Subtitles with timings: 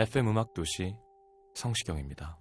[0.00, 0.96] FM 음악 도시
[1.52, 2.38] 성시경입니다.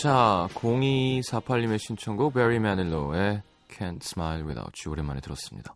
[0.00, 5.74] 자, 0248님의 신청곡 베리 마닐로의 Can't Smile Without You 오랜만에 들었습니다.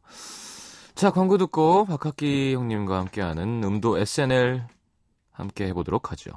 [0.95, 4.65] 자, 광고 듣고 박학기 형님과 함께하는 음도 SNL
[5.33, 6.31] 함께 해보도록 하죠.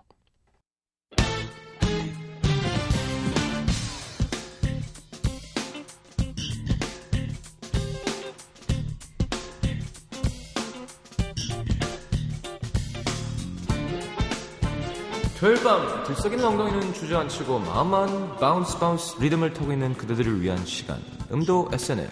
[15.45, 20.99] 토요일 밤 들썩이는 엉덩이는 주저앉히고 마음만 Bounce Bounce 리듬을 타고 있는 그대들을 위한 시간.
[21.31, 22.09] 음도 SNL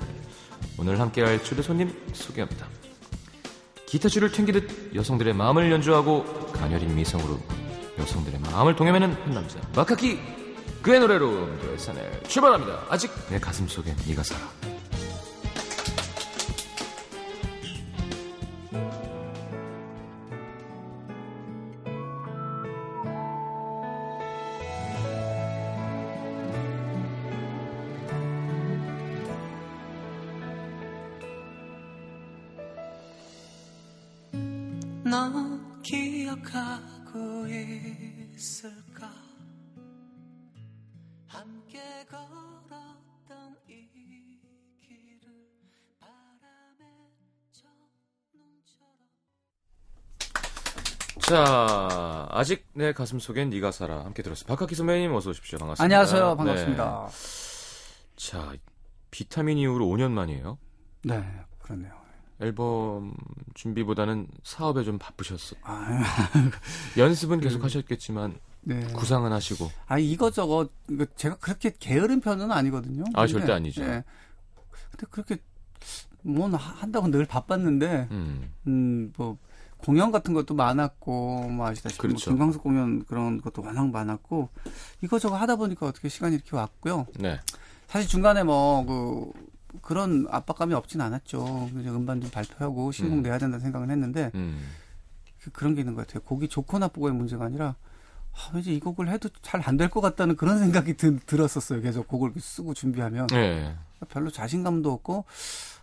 [0.77, 2.67] 오늘 함께할 초대 손님 소개합니다.
[3.87, 7.39] 기타줄을 튕기듯 여성들의 마음을 연주하고 가녀린 미성으로
[7.97, 10.19] 여성들의 마음을 동여매는 한 남자 마카키
[10.83, 12.85] 그의 노래로 음도 SNL 출발합니다.
[12.88, 14.41] 아직 내 가슴 속엔 네가 살아
[35.33, 37.47] 너 기억하고
[38.35, 39.09] 있을까
[41.27, 43.73] 함께 걸었던 이
[44.79, 45.27] 길을
[45.99, 46.85] 바람에
[47.51, 47.63] 저
[48.31, 48.93] 눈처럼
[51.22, 56.38] 자 아직 내 가슴 속엔 네가 살아 함께 들었습니다 박학기 선배님 어서 오십시오 반갑습니다 안녕하세요.
[56.38, 57.07] 반갑습니다.
[57.09, 57.13] 네.
[58.17, 58.53] 자
[59.09, 60.59] 비타민 이후로 5년 만이에요
[61.05, 61.23] 네,
[61.59, 62.03] 그렇네요.
[62.43, 63.13] 앨범
[63.53, 65.55] 준비보다는 사업에 좀 바쁘셨어.
[65.63, 66.03] 아,
[66.97, 68.81] 연습은 계속 하셨겠지만 네.
[68.93, 69.71] 구상은 하시고.
[69.87, 73.03] 아 이거저거 이거 제가 그렇게 게으른 편은 아니거든요.
[73.13, 73.81] 아, 근데, 절대 아니죠.
[73.83, 74.03] 예.
[74.91, 75.37] 근데 그렇게
[76.21, 78.51] 뭐 한다고 늘 바빴는데 음.
[78.67, 79.37] 음 뭐
[79.83, 82.31] 공연 같은 것도 많았고 뭐 아시다시피 그렇죠.
[82.31, 84.49] 뭐 김광석 공연 그런 것도 워낙 많았고
[85.01, 87.05] 이거저거 하다 보니까 어떻게 시간이 이렇게 왔고요.
[87.19, 87.39] 네.
[87.87, 89.31] 사실 중간에 뭐 그
[89.81, 91.69] 그런 압박감이 없진 않았죠.
[91.73, 93.22] 그냥 음반 좀 발표하고 신곡 음.
[93.23, 94.61] 내야 된다는 생각은 했는데 음.
[95.41, 96.23] 그- 그런 게 있는 것 같아요.
[96.23, 97.75] 곡이 좋고 나쁘고의 문제가 아니라
[98.35, 101.81] 아, 왠지 이 곡을 해도 잘 안 될 것 같다는 그런 생각이 들, 들었었어요.
[101.81, 103.75] 계속 곡을 쓰고 준비하면 네.
[104.09, 105.25] 별로 자신감도 없고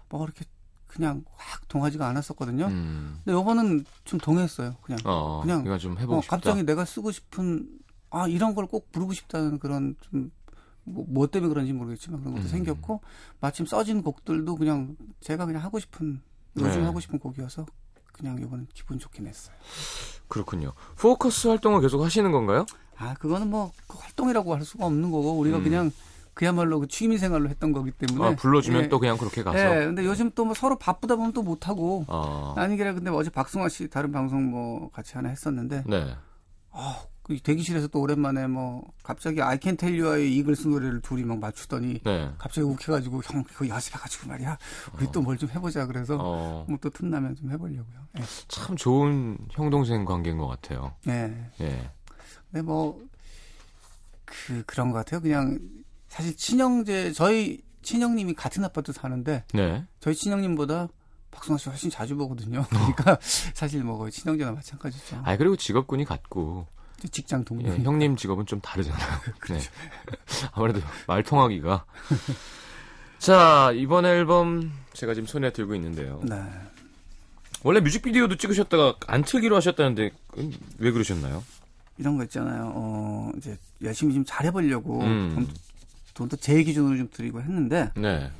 [0.09, 0.45] 뭐 이렇게
[0.89, 2.67] 그냥 확 동하지가 않았었거든요.
[2.67, 3.21] 음.
[3.25, 4.75] 근데 요거는 좀 동했어요.
[4.83, 5.41] 그냥 어.
[5.43, 6.37] 그냥, 좀 해보고 어, 싶다.
[6.37, 7.69] 갑자기 내가 쓰고 싶은
[8.11, 10.33] 아 이런 걸 꼭 부르고 싶다는 그런 좀
[10.91, 12.49] 뭐, 뭐 때문에 그런지 모르겠지만 그런 것도 음.
[12.49, 13.01] 생겼고
[13.41, 16.21] 마침 써진 곡들도 그냥 제가 그냥 하고 싶은
[16.57, 16.85] 요즘 네.
[16.87, 17.67] 하고 싶은 곡이어서
[18.13, 19.55] 그냥 요거는 기분 좋게 냈어요.
[20.29, 20.73] 그렇군요.
[20.99, 22.67] 포커스 활동을 계속 하시는 건가요?
[22.97, 25.65] 아, 그거는 뭐 그 활동이라고 할 수가 없는 거고 우리가 음.
[25.65, 25.91] 그냥
[26.35, 28.29] 그야말로 그 취미 생활로 했던 거기 때문에.
[28.31, 28.89] 아, 불러주면 예.
[28.89, 29.59] 또 그냥 그렇게 가서.
[29.59, 32.05] 예, 근데 요즘 또 뭐 서로 바쁘다 보면 또 못 하고.
[32.09, 32.55] 어.
[32.57, 36.15] 아니기라 근데 어제 박승화 씨 다른 방송 뭐 같이 하나 했었는데 네.
[36.73, 41.39] 아, 그 대기실에서 또 오랜만에 뭐 갑자기 I Can Tell You의 이글스 노래를 둘이 막
[41.39, 42.33] 맞추더니 네.
[42.39, 44.59] 갑자기 욱해가지고 형 그거 연습해가지고 말이야
[44.95, 46.67] 우리 또뭘 좀 해보자 그래서 어.
[46.69, 48.07] 뭐 또 틈나면 좀 해보려고요.
[48.19, 48.23] 예.
[48.49, 50.95] 참 좋은 형 동생 관계인 것 같아요.
[51.09, 51.51] 예.
[51.61, 51.91] 예.
[52.51, 53.01] 근데 뭐,
[54.25, 55.21] 그, 그런 것 같아요.
[55.21, 55.59] 그냥,
[56.09, 59.85] 사실 친형제, 저희 친형님이 같은 아파트 사는데, 네.
[60.01, 60.89] 저희 친형님보다
[61.31, 62.65] 박승환 씨 훨씬 자주 보거든요.
[62.71, 63.19] 그러니까,
[63.55, 65.23] 사실 뭐 친형제나 마찬가지죠.
[65.25, 66.67] 아 그리고 직업군이 같고
[67.09, 67.69] 직장 동료.
[67.69, 69.21] 예, 형님 직업은 좀 다르잖아요.
[69.51, 69.61] 네.
[70.53, 71.85] 아무래도 말 통하기가.
[73.19, 76.21] 자, 이번 앨범 제가 지금 손에 들고 있는데요.
[76.25, 76.43] 네.
[77.63, 80.11] 원래 뮤직비디오도 찍으셨다가 안 틀기로 하셨다는데
[80.79, 81.45] 왜 그러셨나요?
[81.99, 82.73] 이런 거 있잖아요.
[82.75, 85.33] 어, 이제 열심히 좀 잘해보려고 음.
[85.35, 85.49] 돈,
[86.15, 88.31] 돈도 제 기준으로 좀 드리고 했는데, 네.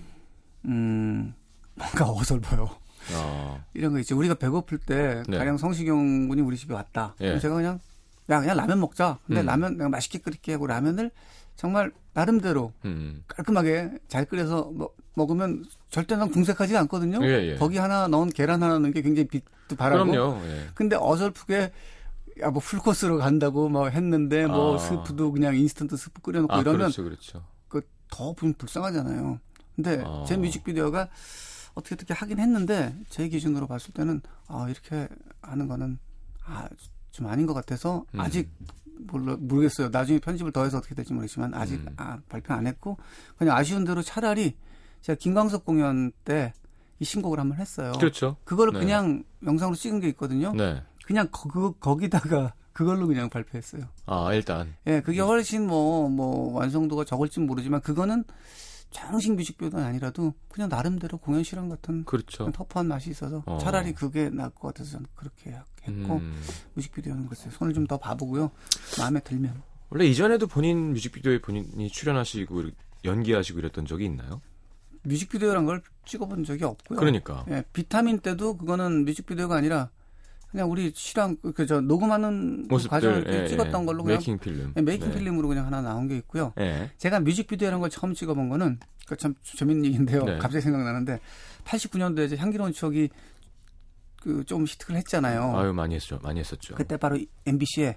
[0.65, 1.35] 음,
[1.75, 2.71] 뭔가 어설퍼요.
[3.13, 4.15] 아, 이런 거 있지.
[4.15, 5.37] 우리가 배고플 때 네.
[5.37, 7.15] 가령 성시경 군이 우리 집에 왔다.
[7.21, 7.27] 예.
[7.27, 7.81] 그럼 제가 그냥
[8.31, 9.19] 야 그냥 라면 먹자.
[9.27, 9.47] 근데 음.
[9.47, 11.11] 라면 내가 맛있게 끓일게 하고 라면을
[11.57, 13.25] 정말 나름대로 음.
[13.29, 17.19] 깔끔하게 잘 끓여서 먹, 먹으면 절대 난 궁색하지 않거든요.
[17.23, 17.57] 예, 예.
[17.57, 20.11] 거기 하나 넣은 계란 하나 넣은 게 굉장히 빛도 발하고.
[20.11, 20.41] 그럼요.
[20.47, 20.69] 예.
[20.75, 21.73] 근데 어설프게
[22.43, 24.79] 야 뭐 풀코스로 간다고 뭐 했는데 뭐 아.
[24.79, 27.45] 스프도 그냥 인스턴트 스프 끓여놓고 아, 이러면 그렇죠, 그렇죠.
[27.69, 29.41] 그더 불쌍하잖아요.
[29.77, 30.25] 근데 아.
[30.27, 31.09] 제 뮤직비디오가
[31.75, 35.09] 어떻게 어떻게 하긴 했는데 제 기준으로 봤을 때는 아 이렇게
[35.43, 35.99] 하는 거는
[36.45, 36.69] 아
[37.11, 38.21] 좀 아닌 것 같아서 음.
[38.21, 38.51] 아직
[38.99, 39.89] 몰라 모르겠어요.
[39.89, 41.95] 나중에 편집을 더해서 어떻게 될지 모르겠지만 아직 음.
[41.97, 42.99] 아, 발표 안 했고
[43.37, 44.57] 그냥 아쉬운 대로 차라리
[45.03, 46.53] 제가 김광석 공연 때
[47.01, 47.93] 이 신곡을 한번 했어요.
[47.99, 48.37] 그렇죠.
[48.45, 48.81] 그거를 네.
[48.81, 50.53] 그냥 영상으로 찍은 게 있거든요.
[50.53, 50.83] 네.
[51.07, 53.87] 그냥 거, 그, 거기다가 그걸로 그냥 발표했어요.
[54.07, 54.75] 아, 일단.
[54.87, 58.25] 예, 그게 훨씬 뭐, 뭐, 완성도가 적을진 모르지만, 그거는
[58.91, 62.51] 정식 뮤직비디오는 아니라도 그냥 나름대로 공연 실험 같은 그렇죠.
[62.53, 63.59] 터프한 맛이 있어서 어.
[63.59, 66.41] 차라리 그게 나을 것 같아서 저는 그렇게 했고, 음.
[66.75, 67.51] 뮤직비디오는 글쎄요.
[67.53, 68.51] 손을 좀 더 봐보고요.
[68.99, 69.63] 마음에 들면.
[69.91, 72.65] 원래 이전에도 본인 뮤직비디오에 본인이 출연하시고
[73.05, 74.41] 연기하시고 이랬던 적이 있나요?
[75.03, 76.99] 뮤직비디오란 걸 찍어본 적이 없고요.
[76.99, 77.45] 그러니까.
[77.51, 79.91] 예, 비타민 때도 그거는 뮤직비디오가 아니라
[80.51, 83.87] 그냥 우리 실황, 그, 저, 녹음하는 그 과정을 모습들 이렇게 예, 찍었던 예.
[83.87, 84.73] 걸로 그냥 making film.
[84.77, 85.15] 예, making 네.
[85.19, 86.53] film으로 그냥 하나 나온 게 있고요.
[86.59, 86.91] 예.
[86.99, 90.25] 제가 뮤직비디오라는 걸 처음 찍어본 거는 그참 재밌는 얘기인데요.
[90.25, 90.39] 네.
[90.39, 91.21] 갑자기 생각나는데
[91.65, 93.09] 89년도에 이제 향기로운 추억이
[94.21, 95.57] 그 좀 히트를 했잖아요.
[95.57, 96.19] 아유 많이 했죠.
[96.23, 96.75] 많이 했었죠.
[96.75, 97.97] 그때 바로 MBC에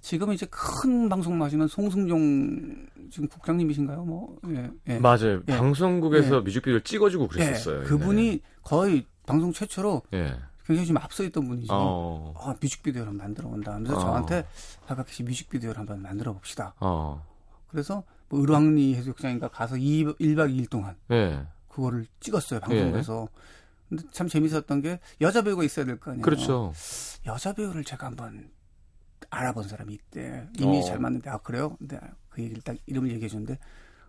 [0.00, 4.04] 지금 이제 큰 방송 마시는 송승종 지금 국장님이신가요?
[4.04, 4.98] 뭐 예, 예.
[4.98, 5.42] 맞아요.
[5.48, 5.56] 예.
[5.56, 7.80] 방송국에서 뮤직비디오를 찍어주고 그랬었어요.
[7.80, 10.02] 예, 그분이 거의 방송 최초로.
[10.14, 10.34] 예.
[10.66, 11.72] 굉장히 좀 앞서 있던 분이죠.
[11.72, 12.34] 어.
[12.36, 14.00] 아, 뮤직비디오를 한번 만들어 본다 하면서 어.
[14.00, 14.46] 저한테
[14.86, 16.74] 박학기 씨 뮤직비디오를 한번 만들어 봅시다.
[16.80, 17.24] 어.
[17.68, 21.40] 그래서 뭐 을왕리 해수욕장인가 가서 2, 1박 2일 동안 예.
[21.68, 23.28] 그거를 찍었어요 방송에서.
[23.88, 26.22] 근데 참 재밌었던 게 여자 배우가 있어야 될 거 아니에요.
[26.22, 26.72] 그렇죠.
[27.26, 28.50] 여자 배우를 제가 한번
[29.30, 30.48] 알아본 사람이 있대.
[30.58, 30.82] 이미 어.
[30.82, 31.76] 잘 맞는데 아 그래요?
[31.78, 31.98] 근데
[32.28, 33.58] 그 얘기를 딱 이름을 얘기해 주는데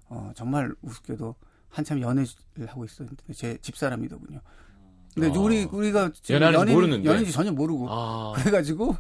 [0.10, 1.36] 어 정말 우습게도
[1.70, 2.28] 한참 연애를
[2.68, 4.40] 하고 있었는데 제 집사람이더군요.
[5.14, 5.42] 근데 어.
[5.42, 7.10] 우리 우리가 지금 연애하는지 모르는데.
[7.10, 8.34] 연인지 전혀 모르고 아.
[8.38, 8.96] 그래가지고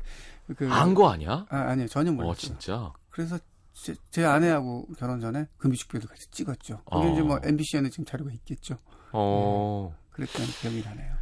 [0.57, 1.45] 그 안거 아니야?
[1.49, 2.39] 아, 아니요 전혀 어, 몰랐죠.
[2.47, 2.91] 진짜.
[3.09, 3.37] 그래서
[3.73, 6.81] 제, 제 아내하고 결혼 전에 그 뮤직비디오 같이 찍었죠.
[6.85, 7.11] 거기 어.
[7.13, 8.77] 이제 뭐 MBC에는 지금 자료가 있겠죠.
[9.13, 9.95] 어.
[10.19, 11.13] 그랬던 기억이 나네요.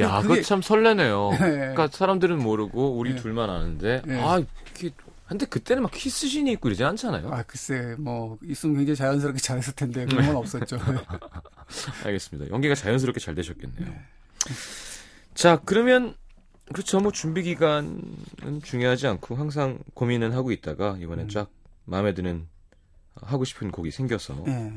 [0.00, 1.30] 야, 그게- 그거 참 설레네요.
[1.34, 1.36] 예.
[1.74, 3.16] 그러니까 사람들은 모르고 우리 예.
[3.16, 4.14] 둘만 아는데 예.
[4.20, 4.42] 아,
[4.76, 4.90] 이게
[5.28, 7.30] 근데 그때는 막 키스신이 있고 이러지 않잖아요.
[7.32, 10.78] 아 글쎄 뭐 있으면 굉장히 자연스럽게 잘했을 텐데 그런 건 없었죠.
[12.04, 12.50] 알겠습니다.
[12.52, 13.94] 연기가 자연스럽게 잘 되셨겠네요.
[15.34, 16.14] 자, 그러면
[16.72, 17.00] 그렇죠.
[17.00, 21.28] 뭐 준비 기간은 중요하지 않고 항상 고민은 하고 있다가 이번에 음.
[21.28, 21.48] 쫙
[21.84, 22.46] 마음에 드는
[23.14, 24.72] 하고 싶은 곡이 생겨서 예,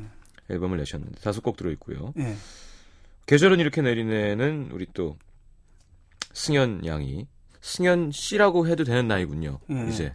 [0.50, 2.12] 앨범을 내셨는데 다섯 곡 들어 있고요.
[3.26, 3.32] 예.
[3.32, 5.16] 계절은 이렇게 내리네는 우리 또
[6.32, 7.26] 승현 양이
[7.60, 9.58] 승현 씨라고 해도 되는 나이군요.
[9.70, 9.88] 예.
[9.88, 10.14] 이제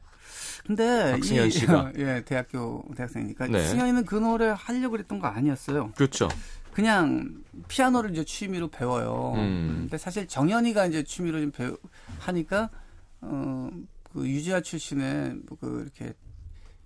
[0.65, 1.93] 근데 박승현 이, 씨가.
[1.97, 3.65] 예 대학교 대학생이니까 네.
[3.67, 5.91] 승현이는 그 노래 하려고 그랬던 거 아니었어요.
[5.95, 6.29] 그렇죠.
[6.71, 9.33] 그냥 피아노를 이제 취미로 배워요.
[9.35, 9.79] 음.
[9.81, 11.77] 근데 사실 정현이가 이제 취미로 좀 배우
[12.19, 12.69] 하니까
[13.19, 16.13] 어그 유지아 출신의 뭐그 이렇게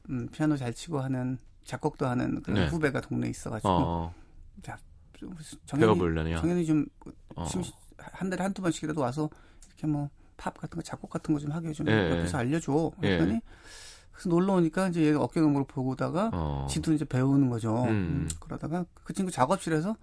[0.10, 2.68] 음, 피아노 잘 치고 하는 작곡도 하는 그런 네.
[2.68, 4.14] 후배가 동네에 있어가지고 어,
[4.64, 4.76] 좀
[5.66, 6.42] 정현이 배워보려냐.
[6.42, 6.86] 정현이 좀
[7.36, 7.46] 어.
[7.46, 7.62] 심-
[7.98, 9.30] 한 달에 한두 번씩이라도 와서
[9.68, 12.92] 이렇게 뭐 팝 같은 거 작곡 같은 거 좀 하게 좀 예, 옆에서 알려줘.
[13.04, 13.18] 예.
[13.18, 13.40] 그랬더니
[14.12, 16.68] 그래서 놀러 오니까 이제 얘가 어깨 너머로 보고다가 어.
[16.70, 17.84] 지도 이제 배우는 거죠.
[17.84, 17.88] 음.
[17.90, 19.96] 음, 그러다가 그 친구 작업실에서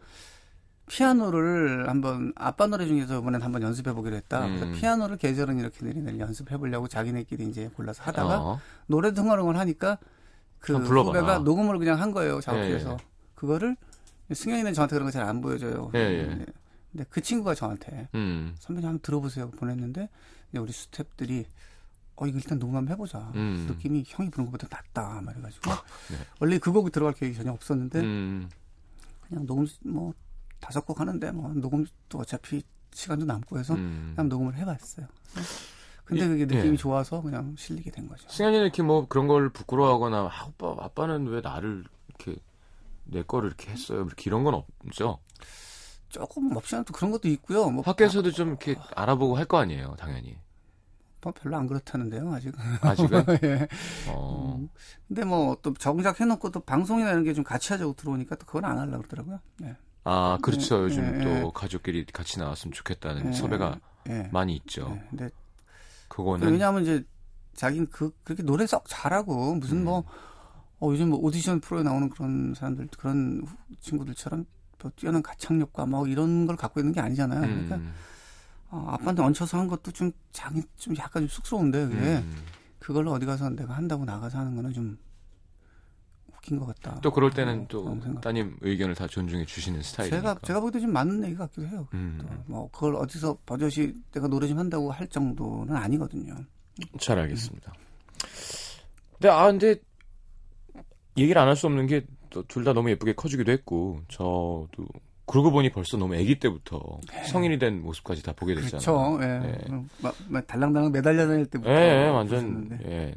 [0.89, 4.47] 피아노를 한번 아빠 노래 중에서 이번엔 한번 연습해 보기로 했다.
[4.47, 4.57] 음.
[4.59, 8.61] 그래서 피아노를 계절은 이렇게 내리내리 연습해 보려고 자기네끼리 이제 골라서 하다가 어.
[8.87, 9.99] 노래도 흥얼흥얼 하니까
[10.59, 10.75] 그.
[10.77, 12.97] 후배가 녹음을 그냥 한 거예요 작업실에서 예,
[13.35, 13.77] 그거를
[14.33, 15.91] 승현이는 저한테 그런 거 잘 안 보여줘요.
[15.95, 16.23] 예, 예.
[16.35, 16.47] 네.
[16.91, 18.55] 근데 그 친구가 저한테 음.
[18.59, 20.09] 선배님 한번 들어보세요 보냈는데
[20.55, 21.47] 우리 스탭들이
[22.17, 23.19] 어 이거 일단 녹음 한번 해보자.
[23.35, 23.67] 음.
[23.69, 26.17] 느낌이 형이 부른 것보다 낫다 말해가지고 네.
[26.41, 28.51] 원래 그 곡이 들어갈 계획이 전혀 없었는데 음.
[29.29, 30.13] 그냥 녹음 뭐
[30.61, 31.89] 다섯 곡 하는데 뭐 녹음도
[32.19, 32.63] 어차피
[32.93, 34.13] 시간도 남고 해서 음.
[34.15, 35.07] 그냥 녹음을 해봤어요.
[36.05, 36.77] 근데 이- 그게 느낌이 예.
[36.77, 38.29] 좋아서 그냥 실리게 된 거죠.
[38.29, 42.39] 승현이는 이렇게 뭐 그런 걸 부끄러워하거나 아, 오빠 아빠는 왜 나를 이렇게
[43.05, 44.03] 내 거를 이렇게 했어요.
[44.07, 44.55] 이렇게 이런 건
[44.87, 45.19] 없죠.
[46.09, 47.71] 조금 없지 않아도 그런 것도 있고요.
[47.71, 50.39] 뭐 밖에서도 좀 이렇게 알아보고 할 거 아니에요, 당연히.
[51.23, 52.53] 뭐 별로 안 그렇다는데요, 아직.
[52.81, 53.25] 아직은?
[53.45, 53.69] 예.
[54.09, 54.57] 어.
[54.59, 54.69] 음.
[55.09, 58.65] 근데 뭐 또 정작 해놓고 또 방송이나 이런 게 좀 같이 하자고 들어오니까 또 그건
[58.65, 59.41] 안 하려고 그러더라고요.
[59.59, 59.77] 네.
[60.05, 60.79] 아, 그렇죠.
[60.81, 61.51] 예, 요즘 예, 또 예.
[61.55, 63.79] 가족끼리 같이 나왔으면 좋겠다는 예, 섭외가
[64.09, 64.29] 예.
[64.33, 64.93] 많이 있죠.
[64.97, 65.07] 예.
[65.11, 65.31] 근데
[66.09, 67.05] 그거는 왜냐하면 이제
[67.55, 70.05] 자기는 그 그렇게 노래 썩 잘하고 무슨 뭐
[70.83, 74.45] 어, 요즘 뭐 오디션 프로에 나오는 그런 사람들 그런 후- 친구들처럼
[74.79, 77.41] 또 뛰어난 가창력과 뭐 이런 걸 갖고 있는 게 아니잖아요.
[77.41, 77.95] 그러니까 음,
[78.71, 82.35] 어, 아빠한테 얹혀서 한 것도 좀 자기 좀 약간 좀 쑥스러운데 그게 음.
[82.81, 84.99] 그걸로 어디 가서 내가 한다고 나가서 하는 거는 좀
[86.35, 86.99] 웃긴 것 같다.
[87.01, 88.01] 또 그럴 때는 어, 또.
[88.21, 90.21] 따님 의견을 다 존중해 주시는 스타일이니까.
[90.35, 91.87] 제가 제가 보기도 좀 맞는 얘기 같기도 해요.
[91.95, 96.35] 음, 또뭐 그걸 어디서 버젓이 내가 노래 좀 한다고 할 정도는 아니거든요.
[96.99, 97.73] 잘 알겠습니다.
[99.13, 99.77] 근데 아 근데
[101.17, 102.05] 얘기를 안 할 수 없는 게
[102.49, 104.71] 둘 다 너무 예쁘게 커지기도 했고 저도
[105.27, 106.81] 그러고 보니 벌써 너무 아기 때부터
[107.31, 109.19] 성인이 된 모습까지 다 보게 됐잖아요.
[109.19, 109.19] 네.
[109.19, 109.23] 그렇죠.
[109.23, 109.59] 예.
[109.77, 109.83] 예.
[110.01, 111.71] 막, 막 달랑달랑 매달려 다닐 때부터.
[111.71, 112.91] 예, 예, 완전 보셨는데.
[112.91, 113.15] 예.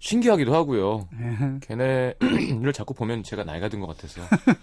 [0.00, 1.08] 신기하기도 하고요.
[1.20, 1.58] 예.
[1.60, 2.16] 걔네를
[2.74, 4.20] 자꾸 보면 제가 나이가 든 것 같아서.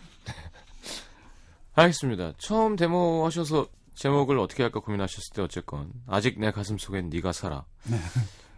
[1.76, 2.34] 알겠습니다.
[2.38, 7.66] 처음 데모 하셔서 제목을 어떻게 할까 고민하셨을 때 어쨌건 아직 내 가슴 속엔 네가 살아.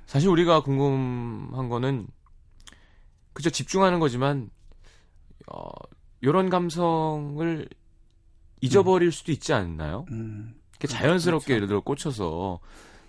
[0.06, 2.08] 사실 우리가 궁금한 거는
[3.34, 4.50] 그저 집중하는 거지만
[5.52, 5.70] 어,
[6.22, 7.68] 이런 감성을
[8.62, 10.06] 잊어버릴 수도 있지 않나요?
[10.12, 11.56] 음, 이렇게 자연스럽게 그렇죠.
[11.56, 12.60] 예를 들어 꽂혀서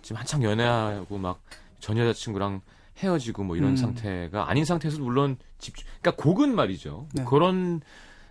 [0.01, 1.41] 지금 한창 연애하고 막
[1.81, 2.61] 전 여자친구랑
[2.99, 3.75] 헤어지고 뭐 이런 음.
[3.75, 7.07] 상태가 아닌 상태에서 물론 집중, 그러니까 곡은 말이죠.
[7.13, 7.25] 네.
[7.25, 7.81] 그런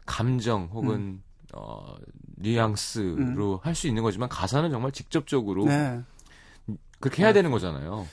[0.06, 1.20] 감정 혹은
[1.52, 1.96] 어,
[2.36, 6.00] 뉘앙스로 할 수 있는 거지만 가사는 정말 직접적으로 네.
[7.00, 8.06] 그렇게 해야 되는 거잖아요.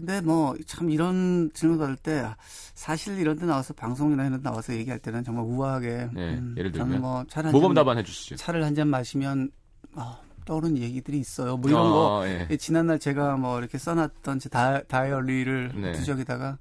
[0.00, 2.24] 근데 뭐 참 이런 질문 받을 때
[2.74, 6.72] 사실 이런 데 나와서 방송이나 이런 데 나와서 얘기할 때는 정말 우아하게 네, 음, 예를
[6.72, 7.00] 들면?
[7.02, 8.36] 뭐 차를 한 모범 잔, 답안 해주시죠.
[8.36, 9.50] 차를 한 잔 마시면
[9.94, 11.56] 아, 떠오르는 얘기들이 있어요.
[11.58, 12.46] 뭐 이런 거 어, 예.
[12.50, 15.92] 예, 지난날 제가 뭐 이렇게 써놨던 제 다, 다이어리를 네.
[15.92, 16.56] 두적에다가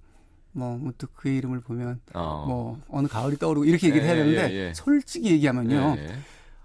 [0.52, 2.44] 뭐 문득 그의 이름을 보면 어.
[2.46, 4.74] 뭐 어느 가을이 떠오르고 이렇게 얘기를 해야 예, 되는데 예, 예.
[4.74, 6.16] 솔직히 얘기하면요 예, 예.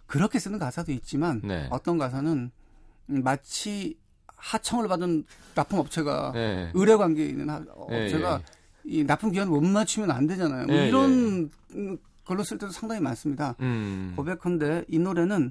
[0.07, 1.69] 그렇게 쓰는 가사도 있지만 네.
[1.71, 2.51] 어떤 가사는
[3.11, 3.97] 음, 마치
[4.45, 5.25] 하청을 받은
[5.55, 6.71] 납품 업체가 네.
[6.75, 8.45] 의뢰 관계에 있는 하- 예, 업체가 예.
[8.85, 10.67] 이 납품 기한 못 맞추면 안 되잖아요.
[10.67, 13.55] 뭐 예, 이런 음, 걸로 쓸 때도 상당히 많습니다.
[13.61, 14.13] 음.
[14.17, 15.51] 고백컨대 이 노래는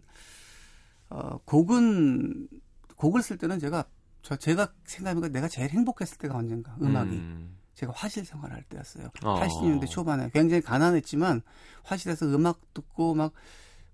[1.10, 2.48] 어, 곡은
[2.96, 3.86] 곡을 쓸 때는 제가
[4.22, 7.58] 저 제가 생각해보니까 내가 제일 행복했을 때가 언젠가 음악이 음.
[7.74, 9.10] 제가 화실 생활할 때였어요.
[9.24, 9.40] 어.
[9.42, 11.42] 80년대 초반에 굉장히 가난했지만
[11.84, 13.34] 화실에서 음악 듣고 막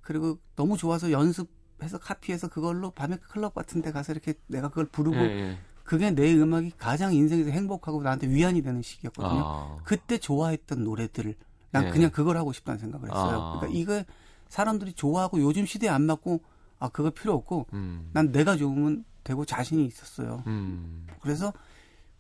[0.02, 1.50] 그리고 너무 좋아서 연습
[1.84, 5.58] 해서 카피해서 그걸로 밤에 클럽 같은 데 가서 이렇게 내가 그걸 부르고 예, 예.
[5.84, 9.42] 그게 내 음악이 가장 인생에서 행복하고 나한테 위안이 되는 시기였거든요.
[9.44, 9.78] 아.
[9.84, 11.36] 그때 좋아했던 노래들을
[11.72, 11.92] 난 네.
[11.92, 13.40] 그냥 그걸 하고 싶다는 생각을 했어요.
[13.40, 13.60] 아.
[13.60, 14.04] 그러니까 이거
[14.50, 16.42] 사람들이 좋아하고 요즘 시대에 안 맞고
[16.80, 18.10] 아 그거 필요 없고 음.
[18.14, 20.44] 난 내가 좋으면 되고 자신이 있었어요.
[20.48, 21.08] 음.
[21.22, 21.54] 그래서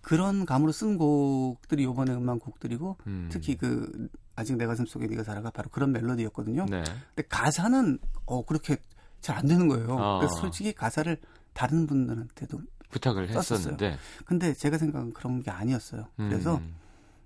[0.02, 3.30] 그런 감으로 쓴 곡들이 요번에 음반 곡들이고 음.
[3.32, 6.66] 특히 그 아직 내 가슴 속에 네가 살아가 바로 그런 멜로디였거든요.
[6.70, 6.84] 네.
[7.14, 8.78] 근데 가사는 어 그렇게
[9.22, 9.98] 잘 안 되는 거예요.
[10.00, 10.20] 아.
[10.20, 11.18] 그래서 솔직히 가사를
[11.54, 12.60] 다른 분들한테도
[12.90, 13.58] 부탁을 썼었어요.
[13.58, 13.98] 했었는데.
[14.26, 16.08] 근데 제가 생각은 그런 게 아니었어요.
[16.16, 16.76] 그래서 음.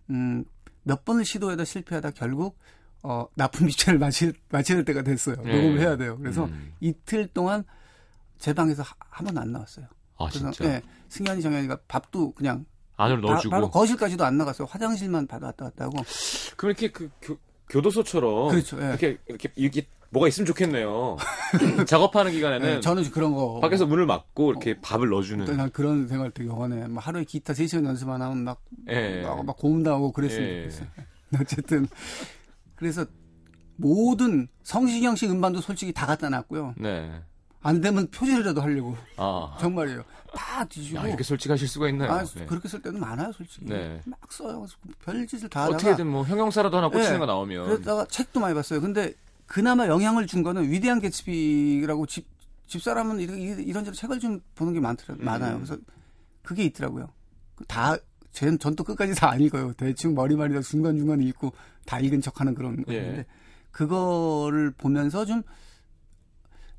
[0.10, 0.46] 음,
[0.84, 2.58] 몇 번을 시도하다 실패하다 결국
[3.04, 5.36] 어, 나쁜 미션을 마칠, 마칠 때가 됐어요.
[5.44, 5.56] 네.
[5.56, 6.18] 녹음을 해야 돼요.
[6.18, 6.74] 그래서 음.
[6.80, 7.64] 이틀 동안
[8.40, 9.86] 제 방에서 하- 한 번도 안 나왔어요.
[10.18, 12.66] 아 그래서 진짜 네, 승현이 정현이가 밥도 그냥
[12.98, 13.52] 안으로 바, 넣어주고.
[13.52, 14.68] 바 로 거실까지도 안 나갔어요.
[14.70, 15.98] 화장실만 받아 왔다 갔다 하고.
[16.58, 17.38] 그럼 이렇게 그 교,
[17.74, 18.90] 교도소처럼 그렇죠, 예.
[18.90, 21.18] 이렇게 이렇게 이게 뭐가 있으면 좋겠네요.
[21.88, 25.58] 작업하는 기간에는 네, 저는 그런 거 밖에서 문을 막고 이렇게 밥을 넣어주는.
[25.58, 26.88] 난 그런 생각을 되게 원해.
[26.88, 29.24] 뭐 하루에 기타 3 시간 연습만 하면 막, 예.
[29.24, 30.58] 막, 막 고음당하고 그랬으면 예.
[30.70, 30.88] 좋겠어요.
[31.42, 31.88] 어쨌든.
[32.76, 33.06] 그래서
[33.76, 36.76] 모든 성시경 씨 음반도 솔직히 다 갖다 놨고요.
[36.78, 37.12] 네.
[37.64, 38.96] 안 되면 표절이라도 하려고.
[39.18, 39.58] 아.
[39.60, 40.04] 정말이에요.
[40.36, 41.00] 다 뒤지고.
[41.00, 42.12] 야, 이렇게 솔직하실 수가 있나요?
[42.12, 42.46] 아, 네.
[42.46, 43.66] 그렇게 쓸 때는 많아요, 솔직히.
[43.68, 44.02] 네.
[44.06, 44.66] 막 써요.
[45.06, 45.76] 별짓을 다 하다가.
[45.78, 47.20] 어떻게든 뭐 형용사라도 하나 꽂히는 네.
[47.20, 47.66] 거 나오면.
[47.66, 48.82] 그러다가 책도 많이 봤어요.
[48.82, 49.14] 근데
[49.46, 52.26] 그나마 영향을 준 거는 위대한 개츠비라고 집,
[52.68, 55.24] 집사람은 이런, 이런저런 책을 좀 보는 게 많더라, 음.
[55.26, 55.56] 많아요.
[55.58, 55.78] 그래서
[56.42, 57.10] 그게 있더라고요.
[57.68, 57.96] 다,
[58.32, 59.74] 전, 전또 끝까지 다 안 읽어요.
[59.74, 61.54] 대충 머리말이다 중간중간에 읽고
[61.86, 63.02] 다 읽은 척 하는 그런 예.
[63.02, 63.26] 건데.
[63.72, 65.44] 그거를 보면서 좀,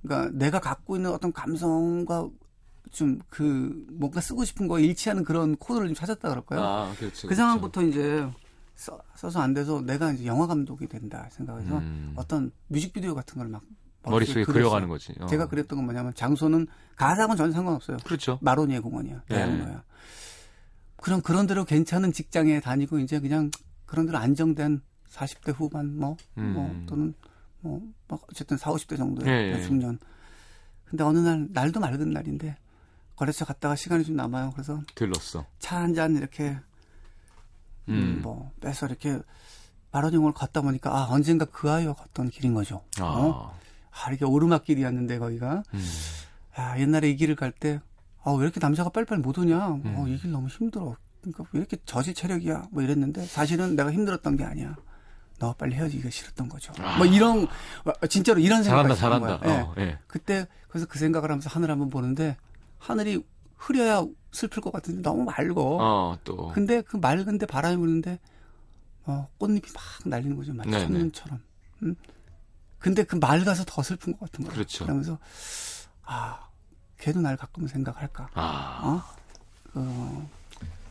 [0.04, 2.28] 그러니까 내가 갖고 있는 어떤 감성과
[2.92, 6.60] 좀 그 뭔가 쓰고 싶은 거 일치하는 그런 코드를 좀 찾았다 그럴까요?
[6.62, 7.22] 아, 그렇죠.
[7.22, 7.34] 그 그렇죠.
[7.34, 8.28] 상황부터 이제
[8.76, 12.12] 써, 써서 안 돼서 내가 이제 영화 감독이 된다 생각해서 음.
[12.16, 13.62] 어떤 뮤직비디오 같은 걸 막
[14.06, 15.14] 머릿속에 그려가는 거지.
[15.20, 15.26] 어.
[15.26, 17.96] 제가 그랬던 건 뭐냐면 장소는 가사하고는 전혀 상관없어요.
[18.04, 18.38] 그렇죠.
[18.42, 19.22] 마로니에 공원이야.
[19.28, 19.34] 네.
[19.34, 19.82] 대학로야.
[20.96, 23.50] 그럼 그런 대로 괜찮은 직장에 다니고 이제 그냥
[23.86, 24.80] 그런 대로 안정된
[25.10, 26.86] 40대 후반 뭐, 뭐 음.
[26.88, 27.14] 또는
[27.64, 29.62] 뭐, 뭐 어쨌든 4, 50대 정도의 예, 예.
[29.62, 29.98] 중년.
[30.84, 32.56] 근데 어느 날 날도 맑은 날인데
[33.16, 34.50] 거래처 갔다가 시간이 좀 남아요.
[34.52, 35.44] 그래서 들렀어.
[35.58, 36.50] 차 한 잔 이렇게
[37.88, 38.20] 음, 음.
[38.22, 39.18] 뭐 빼서 이렇게
[39.92, 42.84] 마라종을 걷다 보니까 아 언젠가 그 아이와 걷던 길인 거죠.
[43.00, 43.04] 아.
[43.04, 43.58] 어?
[43.90, 45.84] 아 이렇게 오르막길이었는데 거기가 음.
[46.56, 47.80] 아 옛날에 이 길을 갈 때
[48.26, 49.68] 아 왜 이렇게 남자가 빨리빨리 못 오냐?
[49.68, 49.94] 음.
[49.98, 50.96] 어, 이 길 너무 힘들어.
[51.20, 52.68] 그러니까 왜 이렇게 저지 체력이야?
[52.70, 54.76] 뭐 이랬는데 사실은 내가 힘들었던 게 아니야.
[55.38, 56.72] 너와 빨리 헤어지기가 싫었던 거죠.
[56.96, 57.46] 뭐 이런
[57.84, 59.46] 와, 진짜로 이런 잘한다, 생각이 드는 잘한다.
[59.46, 59.56] 거야.
[59.56, 59.60] 예.
[59.62, 59.98] 어, 예.
[60.06, 62.36] 그때 그래서 그 생각을 하면서 하늘 한번 보는데
[62.78, 63.24] 하늘이
[63.56, 65.54] 흐려야 슬플 것 같은데 너무 맑어.
[65.56, 66.48] 어, 또.
[66.48, 68.18] 근데 그 맑은데 바람이 부는데
[69.06, 70.54] 어, 꽃잎이 막 날리는 거죠.
[70.54, 70.86] 마치 네네.
[70.86, 71.40] 첫눈처럼.
[71.82, 71.96] 음?
[72.78, 74.54] 근데 그 맑아서 더 슬픈 것 같은 거예요.
[74.54, 74.84] 그렇죠.
[74.84, 75.18] 그러면서
[76.04, 76.48] 아,
[76.98, 78.28] 걔도 날 가끔 생각할까.
[78.34, 78.80] 아.
[78.84, 79.14] 어?
[79.74, 80.30] 어,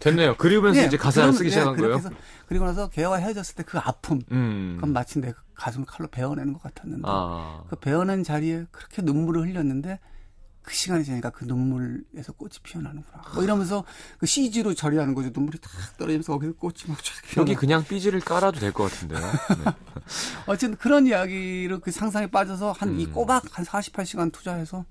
[0.03, 0.35] 됐네요.
[0.37, 1.95] 그리면서 예, 이제 가사를 그럼, 쓰기 예, 시작한 거예요?
[1.95, 2.09] 해서
[2.47, 4.21] 그리고 나서 걔와 헤어졌을 때 그 아픔.
[4.31, 4.73] 음.
[4.75, 7.63] 그건 마치 내 가슴을 칼로 베어내는 것 같았는데 아.
[7.69, 9.99] 그 베어낸 자리에 그렇게 눈물을 흘렸는데
[10.61, 13.23] 그 시간이 지나니까 그 눈물에서 꽃이 피어나는구나.
[13.33, 13.83] 뭐 이러면서
[14.17, 15.29] 그 CG로 처리하는 거죠.
[15.33, 17.55] 눈물이 탁 떨어지면서 거기서 꽃이 막쫙 여기.
[17.55, 19.19] 그냥 삐지를 깔아도 될 것 같은데요.
[19.19, 19.71] 네.
[20.47, 23.11] 어쨌든 그런 이야기로 그 상상에 빠져서 한이 음.
[23.13, 24.85] 꼬박 한 48시간 투자해서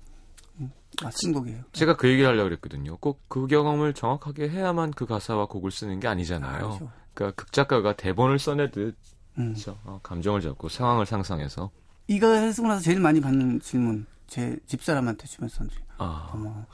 [1.01, 1.63] 음, 아, 쓴 곡이에요.
[1.71, 2.97] 제가 그 얘기를 하려고 그랬거든요.
[2.97, 6.71] 꼭 그 경험을 정확하게 해야만 그 가사와 곡을 쓰는 게 아니잖아요.
[6.73, 6.91] 알죠.
[7.13, 8.95] 그러니까 극작가가 대본을 써내듯
[9.39, 9.53] 음.
[9.53, 9.77] 그렇죠?
[9.85, 11.71] 어, 감정을 잡고 상황을 상상해서
[12.07, 15.63] 이거 해쓰고 나서 제일 많이 받는 질문 제 집사람한테 주면서
[15.97, 16.65] 아 어머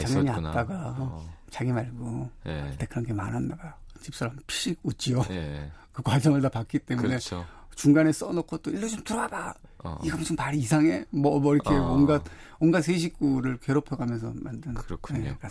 [0.00, 0.50] 작년에 있었구나.
[0.50, 2.68] 아빠가 어, 자기 말고 예.
[2.72, 3.72] 그때 그런 게 많았나 봐요.
[4.00, 5.22] 집사람 피식 웃지요.
[5.30, 5.70] 예.
[5.92, 7.46] 그 과정을 다 봤기 때문에 그렇죠.
[7.74, 9.54] 중간에 써놓고 또 일로 좀 들어와봐.
[9.86, 11.04] 어, 이거 무슨 말이 이상해?
[11.10, 11.92] 뭐, 뭐 이렇게 어.
[11.92, 12.22] 온갖
[12.58, 15.20] 온갖 세 식구를 괴롭혀가면서 만든 그렇군요.
[15.40, 15.48] 네.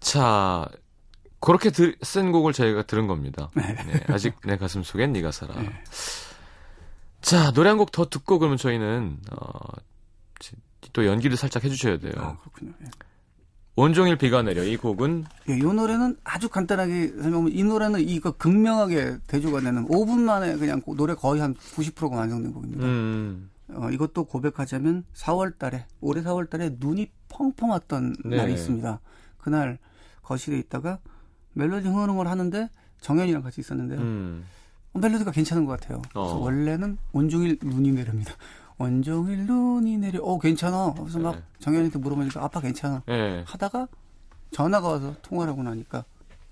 [0.00, 0.68] 자,
[1.40, 3.50] 그렇게 들, 쓴 곡을 저희가 들은 겁니다.
[3.54, 3.74] 네.
[3.74, 5.54] 네, 아직 내 가슴 속엔 네가 살아.
[5.60, 5.70] 네.
[7.20, 9.48] 자, 노래 한 곡 더 듣고 그러면 저희는 어,
[10.40, 10.56] 지-
[10.92, 12.12] 또 연기를 살짝 해주셔야 돼요.
[12.16, 12.72] 아, 그렇군요.
[13.78, 13.82] 예.
[13.82, 19.18] 온종일 비가 내려 이 곡은 예, 이 노래는 아주 간단하게 설명하면 이 노래는 이거 극명하게
[19.26, 22.84] 대조가 되는 5분 만에 그냥 그 노래 거의 한 90%가 완성된 곡입니다.
[22.84, 28.36] 음, 어, 이것도 고백하자면 4월 달에, 올해 4월 달에 눈이 펑펑 왔던 네.
[28.36, 29.00] 날이 있습니다.
[29.38, 29.78] 그날
[30.22, 30.98] 거실에 있다가
[31.54, 32.68] 멜로디 흥얼흥얼 하는데
[33.00, 34.00] 정현이랑 같이 있었는데요.
[34.00, 34.44] 음,
[34.92, 36.02] 어, 멜로디가 괜찮은 것 같아요.
[36.12, 36.38] 그래서 어.
[36.38, 38.34] 원래는 온종일 눈이 내립니다.
[38.78, 40.20] 온종일 눈이 내려.
[40.22, 40.94] 어, 괜찮아.
[40.98, 41.42] 그래서 막 네.
[41.60, 43.02] 정현이한테 물어보니까 아빠 괜찮아.
[43.08, 43.88] 예, 하다가
[44.50, 46.04] 전화가 와서 통화를 하고 나니까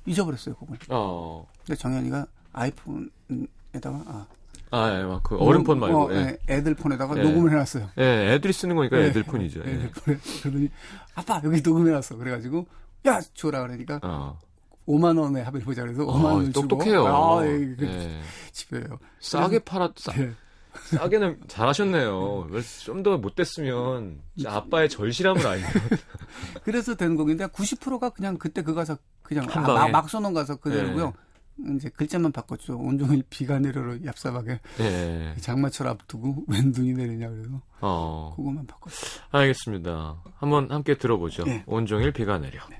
[0.06, 0.78] 잊어버렸어요, 그걸.
[0.88, 4.26] 어, 근데 정현이가 아이폰에다가 아,
[4.72, 6.38] 아, 예, 막 그 어른 폰 말고, 어, 예.
[6.48, 7.22] 예, 애들 폰에다가 예.
[7.22, 7.90] 녹음을 해놨어요.
[7.98, 9.60] 예, 애들이 쓰는 거니까 예, 애들 폰이죠.
[9.66, 9.70] 예.
[9.70, 10.68] 애들 폰에 그러더니
[11.14, 12.16] 아빠 여기 녹음해놨어.
[12.16, 12.66] 그래가지고
[13.06, 14.38] 야 줘라 그러니까 어,
[14.86, 17.06] 5만 원에 합의를 보자 그래서 5만 어, 원을 주고 똑똑해요.
[17.06, 18.20] 아, 예, 그 예.
[18.52, 18.98] 집에요.
[19.20, 20.32] 싸게 팔아, 싸, 예.
[20.96, 22.48] 싸게는 잘하셨네요.
[22.84, 25.66] 좀 더 못됐으면 아빠의 절실함을 알죠.
[26.64, 29.78] 그래서 된 곡인데 90%가 그냥 그때 그 가사 그냥 한 아, 방에.
[29.78, 31.12] 막, 막 써놓은 가사 그대로고요.
[31.76, 32.78] 이제 글자만 바꿨죠.
[32.78, 35.34] 온종일 비가 내려로 얍삽하게 예.
[35.40, 39.22] 장마철 앞두고 웬 눈이 내리냐 그래서 어, 그거만 바꿨어요.
[39.30, 40.22] 알겠습니다.
[40.36, 41.44] 한번 함께 들어보죠.
[41.48, 41.62] 예.
[41.66, 42.60] 온종일 비가 내려.
[42.64, 42.70] 온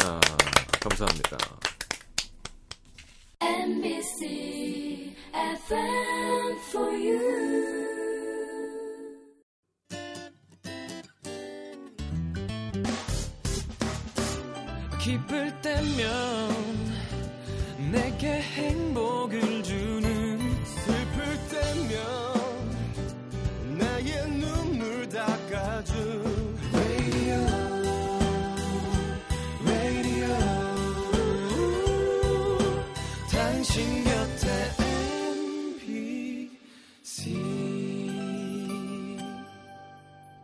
[0.00, 0.18] 자,
[0.80, 1.49] 감사합니다.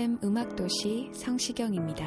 [0.00, 2.06] FM 음악도시 성시경입니다.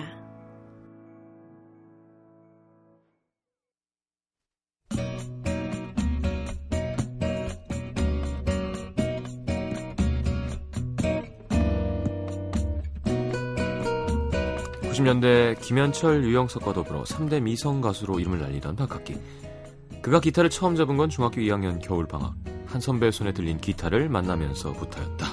[4.90, 4.98] 구
[14.90, 19.20] 90년대 김현철, 유영석과 더불어 3대 미성 가수로 이름을 날리던 박학기.
[20.02, 22.34] 그가 기타를 처음 잡은 건 중학교 2학년 겨울 방학.
[22.66, 25.28] 한 선배의 손에 들린 기타를 만나면서부터였다.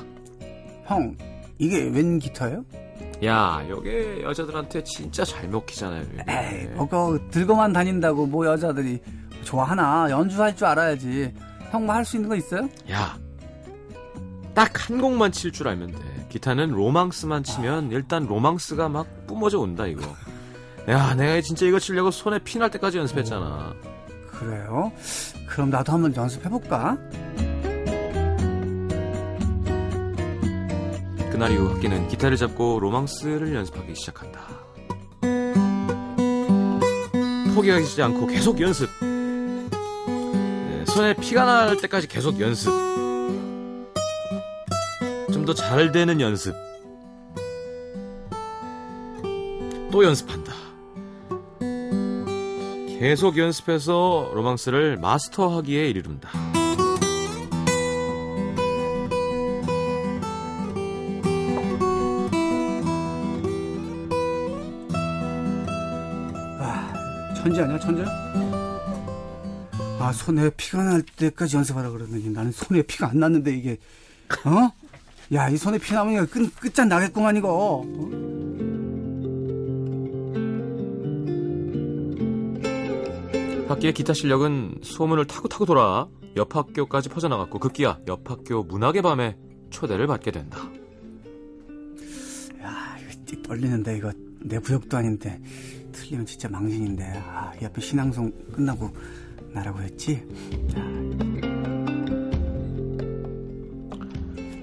[0.85, 1.16] 형,
[1.61, 2.64] 이게 웬 기타예요?
[3.25, 6.03] 야, 요게 여자들한테 진짜 잘 먹히잖아요.
[6.12, 6.25] 이게.
[6.27, 8.99] 에이, 뭐그 들고만 다닌다고 뭐 여자들이
[9.44, 11.33] 좋아하나 연주할 줄 알아야지.
[11.70, 12.68] 형 뭐 할 수 있는 거 있어요?
[12.90, 13.16] 야,
[14.55, 15.99] 딱 한 곡만 칠 줄 알면 돼.
[16.31, 20.03] 기타는 로망스만 치면 일단 로망스가 막 뿜어져 온다 이거.
[20.88, 23.75] 야, 내가 진짜 이거 치려고 손에 피날 때까지 연습했잖아.
[24.31, 24.90] 그래요?
[25.46, 26.96] 그럼 나도 한번 연습해볼까?
[31.40, 34.46] 그날 이후 학기는 기타를 잡고 로망스를 연습하기 시작한다.
[37.55, 38.90] 포기하지 않고 계속 연습.
[39.00, 42.70] 네, 손에 피가 날 때까지 계속 연습.
[45.33, 46.55] 좀 더 잘 되는 연습.
[49.90, 50.53] 또 연습한다.
[52.98, 56.49] 계속 연습해서 로망스를 마스터하기에 이르른다.
[67.42, 68.05] 천재 아니야, 천재?
[69.98, 73.79] 아, 손에 피가 날 때까지 연습하라 그러더니 나는 손에 피가 안 났는데 이게,
[74.44, 74.70] 어?
[75.35, 77.48] 야, 이 손에 피 나면 끝, 끝장 나겠구만, 이거.
[77.50, 78.31] 어?
[83.68, 89.37] 학기의 기타 실력은 소문을 타고 타고 돌아 옆 학교까지 퍼져나갔고 급기야 옆 학교 문학의 밤에
[89.70, 90.59] 초대를 받게 된다.
[92.62, 95.40] 야, 이거 띠 떨리는데, 이거 내 구역도 아닌데,
[95.92, 97.05] 틀리면 진짜 망신인데.
[97.26, 98.90] 아, 이 앞에 신앙송 끝나고
[99.53, 100.26] 나라고 했지?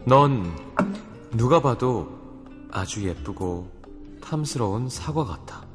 [0.06, 0.56] 넌
[1.32, 2.18] 누가 봐도
[2.72, 3.70] 아주 예쁘고
[4.22, 5.66] 탐스러운 사과 같아.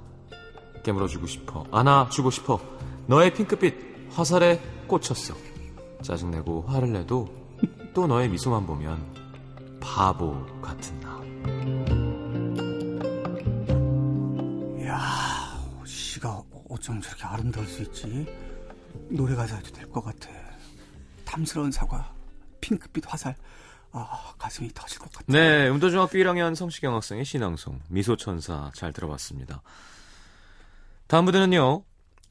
[0.83, 1.65] 깨물어주고 싶어.
[1.71, 2.61] 안아주고 싶어.
[3.07, 3.75] 너의 핑크빛
[4.11, 5.35] 화살에 꽂혔어.
[6.03, 7.29] 짜증내고 화를 내도
[7.95, 9.01] 또 너의 미소만 보면
[9.81, 10.99] 바보 같은
[16.83, 18.27] 어쩜 저렇게 아름다울 수 있지?
[19.09, 20.29] 노래 가사도 될 것 같아.
[21.25, 22.13] 탐스러운 사과,
[22.61, 23.37] 핑크빛 화살.
[23.93, 25.25] 아, 가슴이 터질 것 같아.
[25.29, 29.63] 네, 음도중학교 1학년 성시경 학생의 신앙송 미소천사 잘 들어봤습니다.
[31.07, 31.85] 다음 무대는요.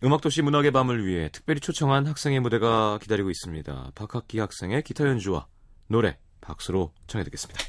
[0.03, 3.91] 음악도시 문학의 밤을 위해 특별히 초청한 학생의 무대가 기다리고 있습니다.
[3.95, 5.45] 박학기 학생의 기타 연주와
[5.87, 7.63] 노래 박수로 청해 듣겠습니다.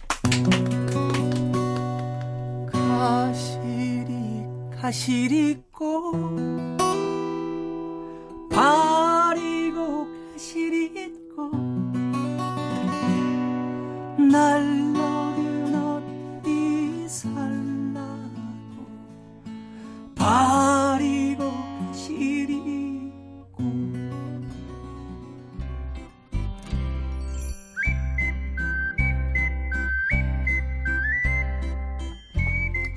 [2.73, 3.62] 가시
[4.83, 6.12] 리 가시리 꽃
[8.51, 11.53] 바리고 가시리 꽃
[14.18, 18.87] 날로는 어디 살라고
[20.16, 20.82] 바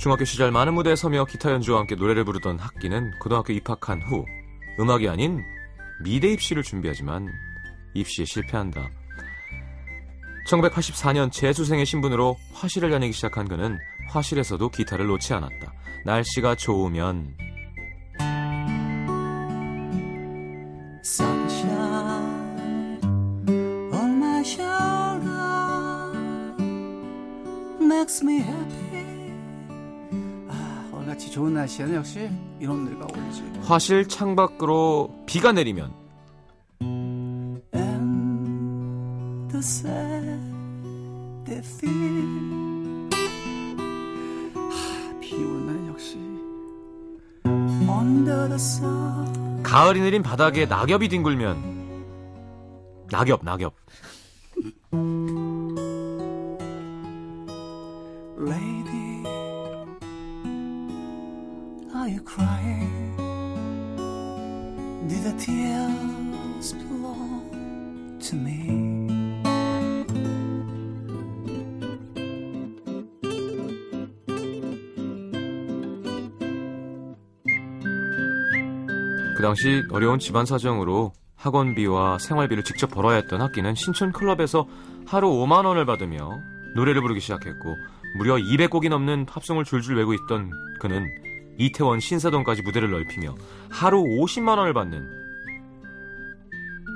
[0.06, 4.24] 중학교 시절 많은 무대에 서며 기타 연주와 함께 노래를 부르던 학기는 고등학교 입학한 후
[4.80, 5.44] 음악이 아닌
[6.04, 7.28] 미대 입시를 준비하지만
[7.96, 8.88] 입시에 실패한다.
[10.48, 15.74] 1984년 재수생의 신분으로 화실을 다니기 시작한 그는 화실에서도 기타를 놓지 않았다.
[16.06, 17.36] 날씨가 좋으면
[21.04, 22.20] sunshine
[23.92, 25.26] on my shoulder
[27.82, 28.75] makes me happy.
[31.36, 32.30] 좋은 날씨에는 역시
[32.62, 33.44] 이런 노래가 어울리지.
[33.64, 35.92] 화실 창밖으로 비가 내리면
[45.20, 46.18] 비 오는 역시.
[49.62, 51.76] 가을이 내린 바닥에 낙엽이 뒹굴면
[53.12, 53.74] 낙엽 낙엽
[65.26, 68.86] the tears belong to me?
[79.36, 84.68] 그 당시 어려운 집안 사정으로 학원비와 생활비를 직접 벌어야 했던 학기는 신촌 클럽에서
[85.08, 86.30] 하루 5만 원을 받으며
[86.76, 87.76] 노래를 부르기 시작했고
[88.18, 91.25] 무려 200곡이 넘는 팝송을 줄줄 외고 있던 그는
[91.58, 93.36] 이태원 신사동까지 무대를 넓히며
[93.70, 95.08] 하루 50만 원을 받는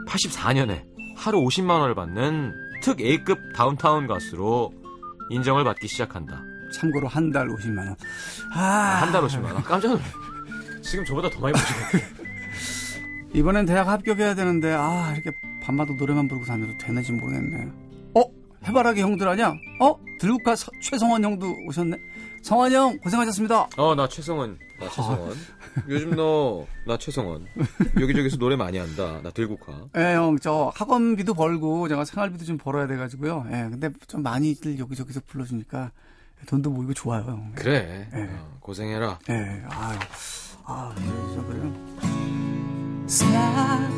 [0.07, 0.83] 84년에
[1.15, 4.73] 하루 50만 원을 받는 특 A급 다운타운 가수로
[5.29, 6.41] 인정을 받기 시작한다.
[6.73, 7.95] 참고로 한 달 50만 원.
[8.53, 9.61] 아, 한 달 50만 원.
[9.63, 10.01] 깜짝 놀래.
[10.81, 12.03] 지금 저보다 더 많이 버시네.
[13.33, 15.31] 이번엔 대학 합격해야 되는데 아 이렇게
[15.63, 17.71] 밤마다 노래만 부르고 다녀도 되는지 모르겠네.
[18.15, 18.23] 어
[18.67, 19.53] 해바라기 형들 아니야?
[19.81, 21.97] 어 들국화 서- 최성원 형도 오셨네.
[22.41, 23.69] 성원 형 고생하셨습니다.
[23.77, 24.57] 어, 나 최성원.
[24.79, 25.35] 나 최성원.
[25.87, 27.45] 요즘 너, 나 최성원.
[27.99, 29.19] 여기저기서 노래 많이 한다.
[29.21, 29.73] 나 들국화.
[29.97, 33.45] 예, 형, 저 학원비도 벌고 제가 생활비도 좀 벌어야 돼가지고요.
[33.51, 35.91] 예, 근데 좀 많이들 여기저기서 불러주니까
[36.47, 37.23] 돈도 모이고 좋아요.
[37.23, 37.51] 형.
[37.55, 38.07] 그래.
[38.13, 38.29] 네.
[38.31, 39.19] 어, 고생해라.
[39.29, 39.99] 예, 아유,
[40.65, 41.73] 아, 그래서 그래요.
[43.07, 43.91] Smile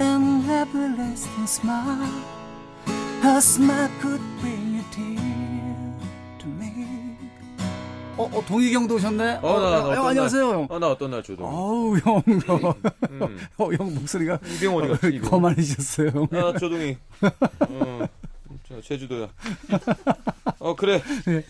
[0.00, 2.08] and have a lasting smile.
[3.24, 4.67] A smile could bring
[8.18, 9.38] 어, 어, 동희경도 오셨네.
[9.42, 10.66] 어, 나, 나 형, 어떤 안녕하세요, 형.
[10.68, 11.46] 어, 나 어떤 날 조동.
[11.48, 12.74] 어우, 형, 형.
[13.10, 13.38] 음.
[13.58, 15.30] 어, 형 목소리가 이병 어디 갔지, 이병?
[15.30, 16.28] 거만해지셨어요, 형.
[16.32, 16.96] 아, 조동이.
[17.68, 18.06] 어,
[18.68, 19.28] 저, 제주도야.
[20.58, 21.00] 어, 그래.
[21.26, 21.44] 네.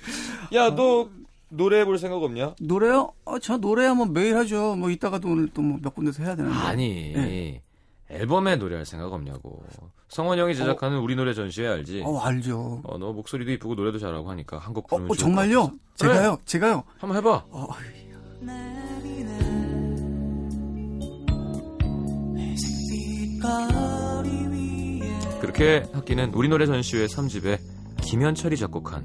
[0.54, 1.08] 야, 너
[1.48, 2.54] 노래 해볼 생각 없냐?
[2.60, 3.12] 노래요?
[3.24, 4.76] 어, 저 노래하면 매일 하죠.
[4.76, 6.54] 뭐 이따가도 오늘 또 뭐 몇 군데서 해야 되는데.
[6.58, 7.62] 아니, 네.
[8.10, 9.62] 앨범에 노래할 생각 없냐고.
[10.08, 12.02] 성원 형이 제작하는 우리 노래 전시회 알지?
[12.04, 12.80] 어, 알죠.
[12.84, 15.72] 어, 너 목소리도 이쁘고 노래도 잘하고 하니까 한곡 어, 부르면 어, 것 정말요?
[15.96, 16.38] 제가요?
[16.46, 16.84] 제가요?
[16.98, 17.44] 한번 해봐.
[17.50, 17.68] 어,
[25.40, 27.58] 그렇게 학기는 우리 노래 전시회 3집에
[28.02, 29.04] 김현철이 작곡한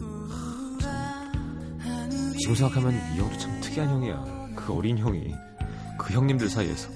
[2.40, 4.44] 지금 생각하면 이 형도 참 특이한 형이야.
[4.56, 5.34] 그 어린 형이
[5.98, 6.90] 그 형님들 사이에서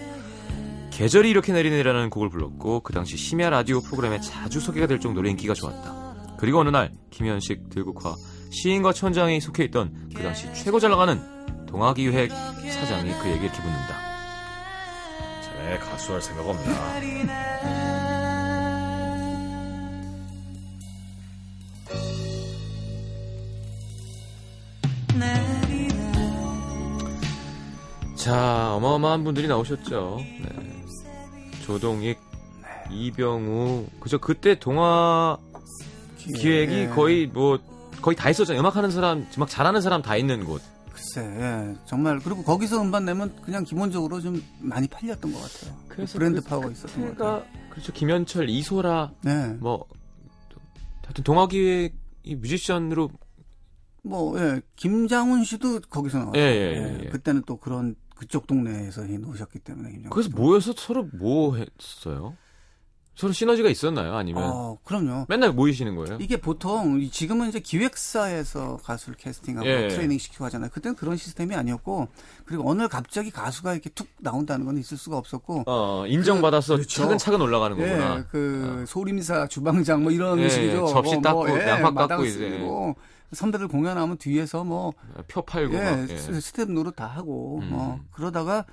[0.97, 5.53] 계절이 이렇게 내리네라는 곡을 불렀고 그 당시 심야 라디오 프로그램에 자주 소개가 될 정도로 인기가
[5.53, 6.35] 좋았다.
[6.39, 8.15] 그리고 어느 날 김현식 들국화
[8.49, 11.21] 시인과 천장이 속해 있던 그 당시 최고 잘 나가는
[11.67, 13.95] 동아기획 사장이 그에게 이렇게 묻는다.
[15.43, 16.97] 자네 가수할 생각 없나?
[28.15, 30.17] 자, 어마어마한 분들이 나오셨죠.
[30.19, 30.66] 네.
[31.67, 32.17] 조동익,
[32.89, 34.19] 이병우, 그죠?
[34.19, 35.37] 그때 동화
[36.15, 36.87] 기획이 예.
[36.87, 37.59] 거의 뭐
[38.01, 38.61] 거의 다 있었잖아요.
[38.61, 40.61] 음악하는 사람, 막 잘하는 사람 다 있는 곳.
[40.93, 46.05] 글쎄, 예, 정말 그리고 거기서 음반 내면 그냥 기본적으로 좀 많이 팔렸던 것 같아요.
[46.07, 47.43] 브랜드 그- 파워가 있었던 것 같아요.
[47.69, 47.91] 그렇죠.
[47.91, 49.85] 김현철, 이소라, 네, 뭐
[51.03, 53.09] 하여튼 동화기획 이 뮤지션으로
[54.03, 56.41] 뭐 예, 김장훈 씨도 거기서 나왔어요.
[56.41, 57.09] 예, 예, 예, 예.
[57.09, 60.09] 그때는 또 그런 그쪽 동네에서 노셨기 때문에 김장훈.
[60.09, 60.29] 그래서.
[60.33, 62.35] 모여서 서로 뭐 했어요?
[63.15, 64.13] 서로 시너지가 있었나요?
[64.15, 65.25] 아니면 어, 그럼요.
[65.27, 66.19] 맨날 모이시는 거예요?
[66.21, 69.87] 이게 보통 이- 지금은 이제 기획사에서 가수를 캐스팅하고 예.
[69.87, 70.69] 트레이닝 시키고 하잖아요.
[70.69, 72.09] 그때는 그런 시스템이 아니었고
[72.45, 76.77] 그리고 어느 날 갑자기 가수가 이렇게 툭 나온다는 건 있을 수가 없었고 어, 인정받아서 그-
[76.81, 77.01] 그렇죠.
[77.01, 78.25] 차근차근 올라가는 예, 거구나.
[78.27, 80.85] 그 소림사 주방장 뭐 이런 예, 식이죠.
[80.87, 82.59] 예, 접시 뭐, 닦고, 뭐, 예, 양파 깎고 마당 이제.
[83.33, 84.93] 선배들 공연하면 뒤에서 뭐
[85.27, 86.09] 표 팔고 예, 막.
[86.09, 86.17] 예.
[86.17, 87.69] 스- 스텝 노릇 다 하고 음.
[87.69, 88.65] 뭐 그러다가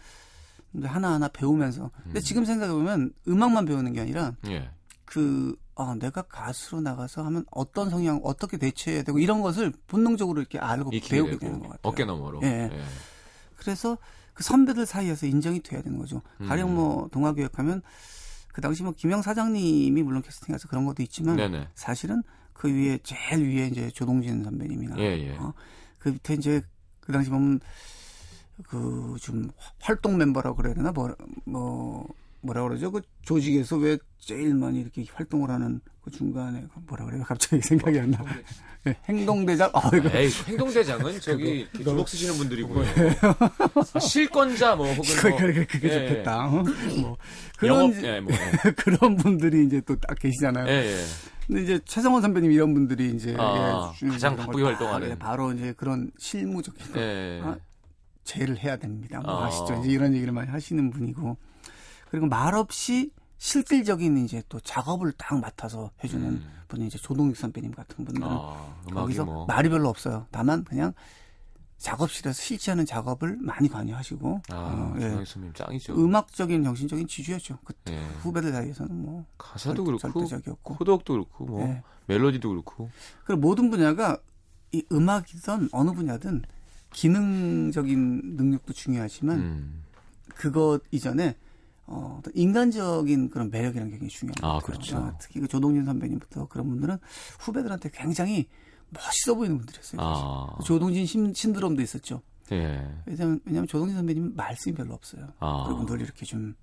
[0.74, 2.22] 이제 하나하나 배우면서 근데 음.
[2.22, 4.70] 지금 생각해 보면 음악만 배우는 게 아니라 예.
[5.04, 10.58] 그 아, 내가 가수로 나가서 하면 어떤 성향 어떻게 대처해야 되고 이런 것을 본능적으로 이렇게
[10.58, 11.80] 알고 배우게 되고, 되는 것 같아요.
[11.82, 12.40] 어깨 너머로.
[12.44, 12.70] 예.
[13.56, 13.98] 그래서
[14.34, 16.22] 그 선배들 사이에서 인정이 돼야 되는 거죠.
[16.40, 16.46] 음.
[16.48, 17.82] 가령 뭐 동아교육 하면
[18.52, 21.68] 그 당시 뭐 김영 사장님이 물론 캐스팅해서 그런 것도 있지만 네네.
[21.74, 22.22] 사실은
[22.54, 25.36] 그 위에 제일 위에 이제 조동진 선배님이나 예, 예.
[25.36, 25.52] 어,
[25.98, 26.62] 그 밑에 이제
[27.00, 27.60] 그 당시 보면
[28.68, 31.14] 그 좀 활동 멤버라고 그래야 되나 뭐,
[31.44, 32.06] 뭐
[32.40, 37.24] 뭐라 그러죠 그 조직에서 왜 제일 많이 이렇게 활동을 하는 그 중간에 그 뭐라 그래요
[37.26, 38.18] 갑자기 생각이 안 나.
[38.86, 42.84] 예, 행동대장 어 이거 에이, 행동대장은 저기 주먹 쓰시는 분들이고요.
[43.94, 46.46] 아, 실권자 뭐 혹은 그, 뭐 그, 그게 예, 좋겠다.
[46.48, 46.50] 어?
[47.00, 47.16] 뭐
[47.56, 48.30] 그런 영업 예, 뭐.
[48.32, 48.70] 예.
[48.76, 50.66] 그런 분들이 이제 또 딱 계시잖아요.
[50.68, 51.04] 예, 예.
[51.46, 55.08] 근데 이제 최성원 선배님 이런 분들이 이제 아, 예, 가장 바쁘게 걸 활동하는.
[55.08, 57.40] 다, 예, 바로 이제 그런 실무적인 예.
[57.42, 57.56] 아,
[58.24, 59.20] 제를 해야 됩니다.
[59.20, 59.46] 뭐 아.
[59.46, 59.80] 아시죠?
[59.80, 61.38] 이제 이런 얘기를 많이 하시는 분이고
[62.10, 66.50] 그리고 말없이 실질적인 이제 또 작업을 딱 맡아서 해주는 음.
[66.68, 69.46] 분이 이제 조동익 선배님 같은 분들은 아, 거기서 뭐.
[69.46, 70.26] 말이 별로 없어요.
[70.30, 70.92] 다만 그냥
[71.76, 75.24] 작업실에서 실시하는 작업을 많이 관여하시고 아, 어, 예.
[75.26, 75.94] 선배님 짱이죠.
[75.94, 77.58] 음악적인 정신적인 지주였죠.
[77.64, 78.00] 그 예.
[78.22, 81.82] 후배들 사이에서는 뭐 가사도 절- 그렇고 절대적이었고 코드도 그렇고 뭐 예.
[82.06, 82.90] 멜로디도 그렇고
[83.24, 84.18] 그리고 모든 분야가
[84.72, 86.42] 이 음악이든 어느 분야든
[86.92, 89.82] 기능적인 능력도 중요하지만 음.
[90.34, 91.36] 그것 이전에
[91.86, 94.66] 어, 어떤 인간적인 그런 매력이라는 게 굉장히 중요한 것 아, 같아요.
[94.66, 94.96] 그렇죠.
[94.96, 96.98] 아, 특히 그 조동진 선배님부터 그런 분들은
[97.40, 98.48] 후배들한테 굉장히
[98.90, 100.00] 멋있어 보이는 분들이었어요.
[100.00, 100.58] 아.
[100.64, 102.22] 조동진 신, 신드롬도 있었죠.
[102.52, 102.88] 예.
[103.06, 105.28] 왜냐면, 왜냐면 조동진 선배님 말씀이 별로 없어요.
[105.40, 105.64] 아.
[105.66, 106.54] 그리고 늘 이렇게 좀,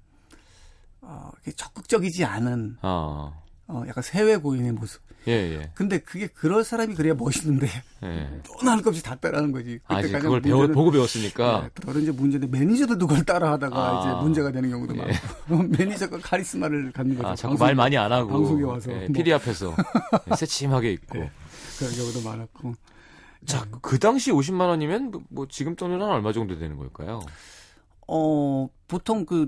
[1.02, 3.34] 어, 이렇게 적극적이지 않은, 아.
[3.74, 5.02] 어, 약간 세외 고인의 모습.
[5.28, 5.72] 예, 예.
[5.76, 7.68] 근데 그게 그럴 사람이 그래야 멋있는데,
[8.04, 8.42] 예.
[8.60, 9.80] 너나 할것 없이 다 따라하는 거지.
[9.86, 11.62] 아, 그걸 배워, 문제는- 보고 배웠으니까.
[11.62, 14.00] 네, 그런 이제 문제인데 매니저들도 그걸 따라하다가 아.
[14.02, 15.00] 이제 문제가 되는 경우도 예.
[15.48, 17.28] 많고 매니저가 카리스마를 갖는 거죠.
[17.28, 18.30] 아, 자꾸 방송- 말 많이 안 하고.
[18.30, 19.08] 방송에 와서 예, 뭐.
[19.14, 19.76] PD 앞에서.
[20.32, 21.20] 예, 새침하게 있고.
[21.20, 21.32] 예.
[21.80, 22.74] 그런 경우도 많았고.
[23.46, 27.22] 자, 그 당시 50만 원이면 뭐, 뭐 지금 돈으로 한 얼마 정도 되는 걸까요?
[28.08, 29.48] 어 보통 그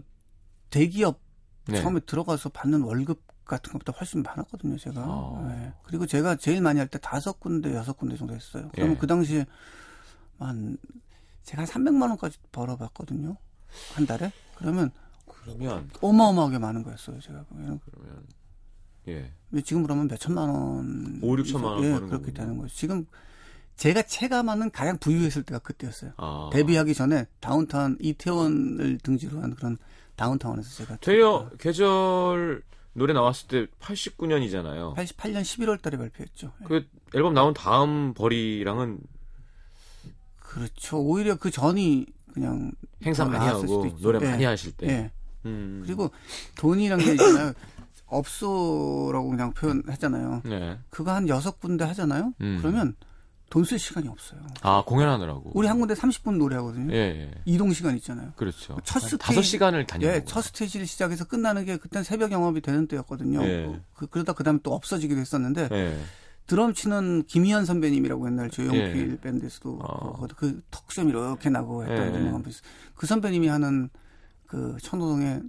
[0.70, 1.20] 대기업
[1.68, 1.82] 네.
[1.82, 5.02] 처음에 들어가서 받는 월급 같은 것보다 훨씬 많았거든요, 제가.
[5.02, 5.48] 아.
[5.66, 5.74] 예.
[5.84, 8.70] 그리고 제가 제일 많이 할 때 다섯 군데, 여섯 군데 정도 했어요.
[8.74, 9.00] 그러면 예.
[9.00, 9.46] 그 당시에
[10.40, 10.78] 한
[11.44, 13.36] 제가 한 300만 원까지 벌어봤거든요.
[13.96, 14.32] 한 달에.
[14.58, 14.92] 그러면
[15.26, 17.80] 그러면 어마어마하게 많은 거였어요, 제가 보면.
[17.86, 18.24] 그러면
[19.08, 19.32] 예.
[19.64, 21.20] 지금 그러면 몇 천만 원.
[21.22, 22.32] 오, 육천만 원 예, 그렇게.
[22.32, 22.74] 되는 거죠.
[22.74, 23.06] 지금
[23.76, 26.12] 제가 체감하는 가장 부유했을 때가 그때였어요.
[26.18, 26.50] 아.
[26.54, 29.78] 데뷔하기 전에 다운타운 이태원을 등지로 한 그런
[30.16, 32.62] 다운타운에서 제가 되려 계절
[32.94, 34.96] 노래 나왔을 때 89년이잖아요.
[34.96, 36.52] 88년 11월 달에 발표했죠.
[36.62, 36.66] 예.
[36.66, 39.00] 그 앨범 나온 다음 벌이랑은
[40.40, 41.00] 그렇죠.
[41.00, 42.72] 오히려 그 전이 그냥
[43.04, 43.96] 행사 더 많이 하고.
[44.00, 44.30] 노래 예.
[44.30, 44.88] 많이 하실 때.
[44.88, 45.12] 예.
[45.46, 45.82] 음.
[45.86, 46.12] 그리고
[46.56, 47.54] 돈이란 게 있잖아요.
[48.06, 50.44] 업소라고 그냥 표현했잖아요.
[50.46, 50.78] 네.
[50.90, 52.34] 그거 한 여섯 군데 하잖아요.
[52.42, 52.60] 음.
[52.62, 52.96] 그러면
[53.54, 54.40] 돈 쓸 시간이 없어요.
[54.64, 55.52] 아, 공연하느라고.
[55.54, 56.92] 우리 한 군데 30분 노래하거든요.
[56.92, 57.32] 예, 예.
[57.46, 58.32] 이동 시간 있잖아요.
[58.36, 58.80] 그렇죠.
[58.84, 60.24] 첫한 스테이지- 다섯 시간을 다니는 예.
[60.26, 63.44] 첫 스테이지를 시작해서 끝나는 게 그땐 새벽 영업이 되는 때였거든요.
[63.44, 63.80] 예.
[63.94, 66.00] 그, 그러다 그 다음에 또 없어지기도 했었는데 예.
[66.48, 69.22] 드럼 치는 김희연 선배님이라고 옛날 조용필 예.
[69.22, 70.26] 밴드에서도 어.
[70.26, 72.20] 그, 그 턱시험 이렇게 나고 했던 예.
[72.20, 72.52] 유명한 분.
[72.96, 73.90] 그 선배님이 하는
[74.48, 75.42] 그 천호동에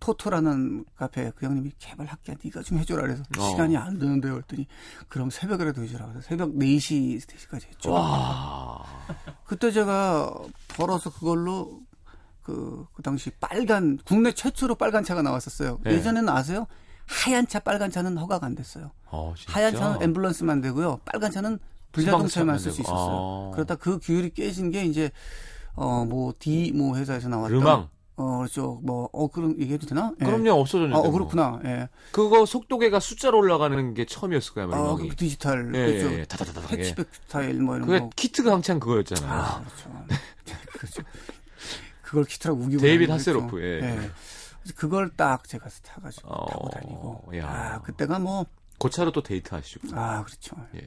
[0.00, 3.50] 토토라는 카페 그 형님이 개발 할게 네가 좀 해줘라 그래서 어.
[3.50, 4.66] 시간이 안 되는데 그랬더니
[5.08, 7.92] 그럼 새벽이라도 해주라 그래서 새벽 4시 스테이지까지 했죠.
[7.92, 8.84] 와.
[9.44, 10.32] 그때 제가
[10.68, 11.80] 벌어서 그걸로
[12.42, 15.80] 그, 그 당시 빨간, 국내 최초로 빨간 차가 나왔었어요.
[15.84, 15.92] 네.
[15.92, 16.66] 예전에는 아세요?
[17.06, 18.90] 하얀 차, 빨간 차는 허가가 안 됐어요.
[19.06, 19.34] 어?
[19.48, 21.00] 하얀 차는 앰뷸런스만 되고요.
[21.04, 21.58] 빨간 차는
[21.92, 22.80] 불자동차만 쓸 수.
[22.80, 23.50] 있었어요.
[23.50, 23.54] 아.
[23.54, 25.10] 그러다 그 규율이 깨진 게 이제,
[25.74, 27.52] 어, 뭐, D, 뭐, 회사에서 나왔던.
[27.58, 27.88] 르망.
[28.20, 28.80] 어, 그렇죠.
[28.82, 30.12] 뭐, 어, 그럼 얘기해도 되나?
[30.20, 30.24] 예.
[30.24, 30.96] 그럼요, 없어졌는데.
[30.96, 31.12] 아, 어, 뭐.
[31.12, 31.60] 그렇구나.
[31.64, 31.88] 예.
[32.10, 34.96] 그거 속도계가 숫자로 올라가는 게 처음이었을 거야, 아.
[34.96, 35.72] 그 디지털.
[35.74, 36.12] 예, 그렇죠.
[36.14, 36.24] 예, 예.
[36.24, 36.76] 다다다다.
[36.76, 36.80] 예.
[36.80, 38.10] 해치백 스타일 뭐 이런 그게 거.
[38.16, 39.32] 키트가 한창 그거였잖아요.
[39.32, 40.04] 아, 그렇죠.
[40.78, 41.02] 그렇죠.
[42.02, 42.80] 그걸 키트라고 우기고.
[42.82, 43.12] 그랬죠.
[43.12, 43.80] 하셀호프, 예.
[43.80, 47.24] 그래서 그걸 딱 제가 타가지고 어, 타고 다니고.
[47.38, 47.46] 야.
[47.48, 48.46] 아, 그때가 뭐,
[48.78, 49.88] 그 차로 또 데이트 하시고.
[49.96, 50.56] 아, 그렇죠.
[50.74, 50.80] 예.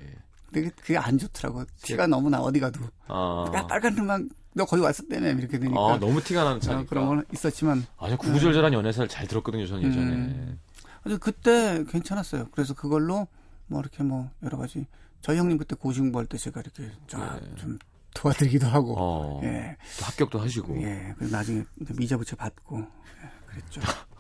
[0.52, 1.63] 근데 그게- 안 좋더라고.
[1.82, 2.82] 티가 너무나 어디 가도.
[3.08, 3.50] 아.
[3.56, 5.32] 야, 빨간 등만, 너 거기 왔을 때네.
[5.32, 5.80] 이렇게 되니까.
[5.80, 6.90] 아, 너무 티가 나는 아, 차니까.
[6.90, 7.86] 그런 건 있었지만.
[7.98, 10.12] 아주 구구절절한 연애사를 잘 들었거든요, 저는 예전에.
[10.12, 10.60] 음.
[11.04, 12.48] 아주 그때 괜찮았어요.
[12.52, 13.28] 그래서 그걸로
[13.68, 14.86] 뭐 이렇게 뭐 여러 가지.
[15.22, 17.80] 저희 형님 그때 고시공부할 때 제가 이렇게 쫙좀
[18.14, 19.40] 도와드리기도 하고.
[19.42, 19.48] 네.
[19.50, 19.54] 어.
[19.54, 19.78] 예.
[20.00, 20.82] 또 합격도 하시고.
[20.82, 21.14] 예.
[21.18, 21.64] 그래서 나중에
[21.98, 22.80] 미자 부채 받고.
[22.80, 23.82] 예, 그랬죠.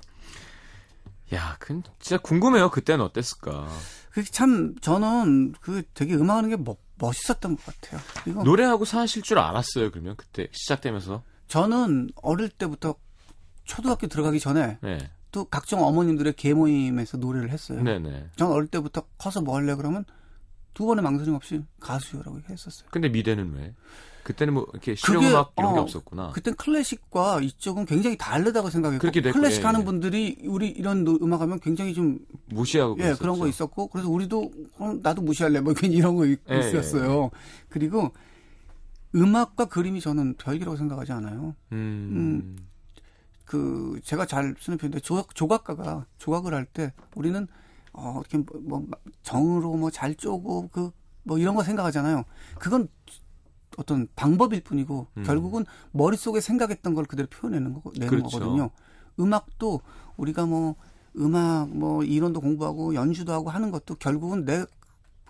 [1.33, 2.69] 야, 그 진짜 궁금해요.
[2.69, 3.67] 그때는 어땠을까?
[4.11, 7.99] 그게 참 저는 그 되게 음악하는 게 멋, 멋있었던 것 같아요.
[8.23, 11.23] 그리고 노래하고 사실 줄 알았어요, 그러면 그때 시작되면서.
[11.47, 12.95] 저는 어릴 때부터
[13.65, 14.97] 초등학교 들어가기 전에 네.
[15.31, 17.81] 또 각종 어머님들의 계모임에서 노래를 했어요.
[17.81, 18.29] 네네.
[18.35, 20.05] 전 어릴 때부터 커서 뭐 할래 그러면
[20.73, 22.87] 두 번의 망설임 없이 가수요라고 했었어요.
[22.91, 23.73] 근데 미대는 왜?
[24.23, 26.31] 그때는 뭐 이렇게 실용음악 이런 게 어, 없었구나.
[26.31, 29.85] 그땐 클래식과 이쪽은 굉장히 다르다고 생각했고 클래식 예, 하는 예.
[29.85, 33.19] 분들이 우리 이런 노- 음악 하면 굉장히 좀 무시하고 예, 그랬었죠.
[33.21, 37.31] 그런 거 있었고 그래서 우리도 그럼 나도 무시할래 뭐 이런 거 있- 예, 있었어요.
[37.69, 38.11] 그리고
[39.15, 41.55] 음악과 그림이 저는 별개라고 생각하지 않아요.
[41.71, 42.57] 음.
[43.45, 47.47] 그 제가 잘 쓰는 표현인데 조각, 조각가가 조각을 할 때 우리는
[47.91, 48.87] 어 이렇게 뭐, 뭐
[49.23, 50.91] 정으로 뭐 잘 쪼고 그
[51.23, 52.23] 뭐 이런 거 생각하잖아요.
[52.57, 52.87] 그건
[53.77, 55.23] 어떤 방법일 뿐이고 음.
[55.23, 58.39] 결국은 머릿속에 생각했던 걸 그대로 표현내는 거 내는 그렇죠.
[58.39, 58.69] 거거든요.
[59.19, 59.81] 음악도
[60.17, 60.75] 우리가 뭐
[61.17, 64.65] 음악 뭐 이론도 공부하고 연주도 하고 하는 것도 결국은 내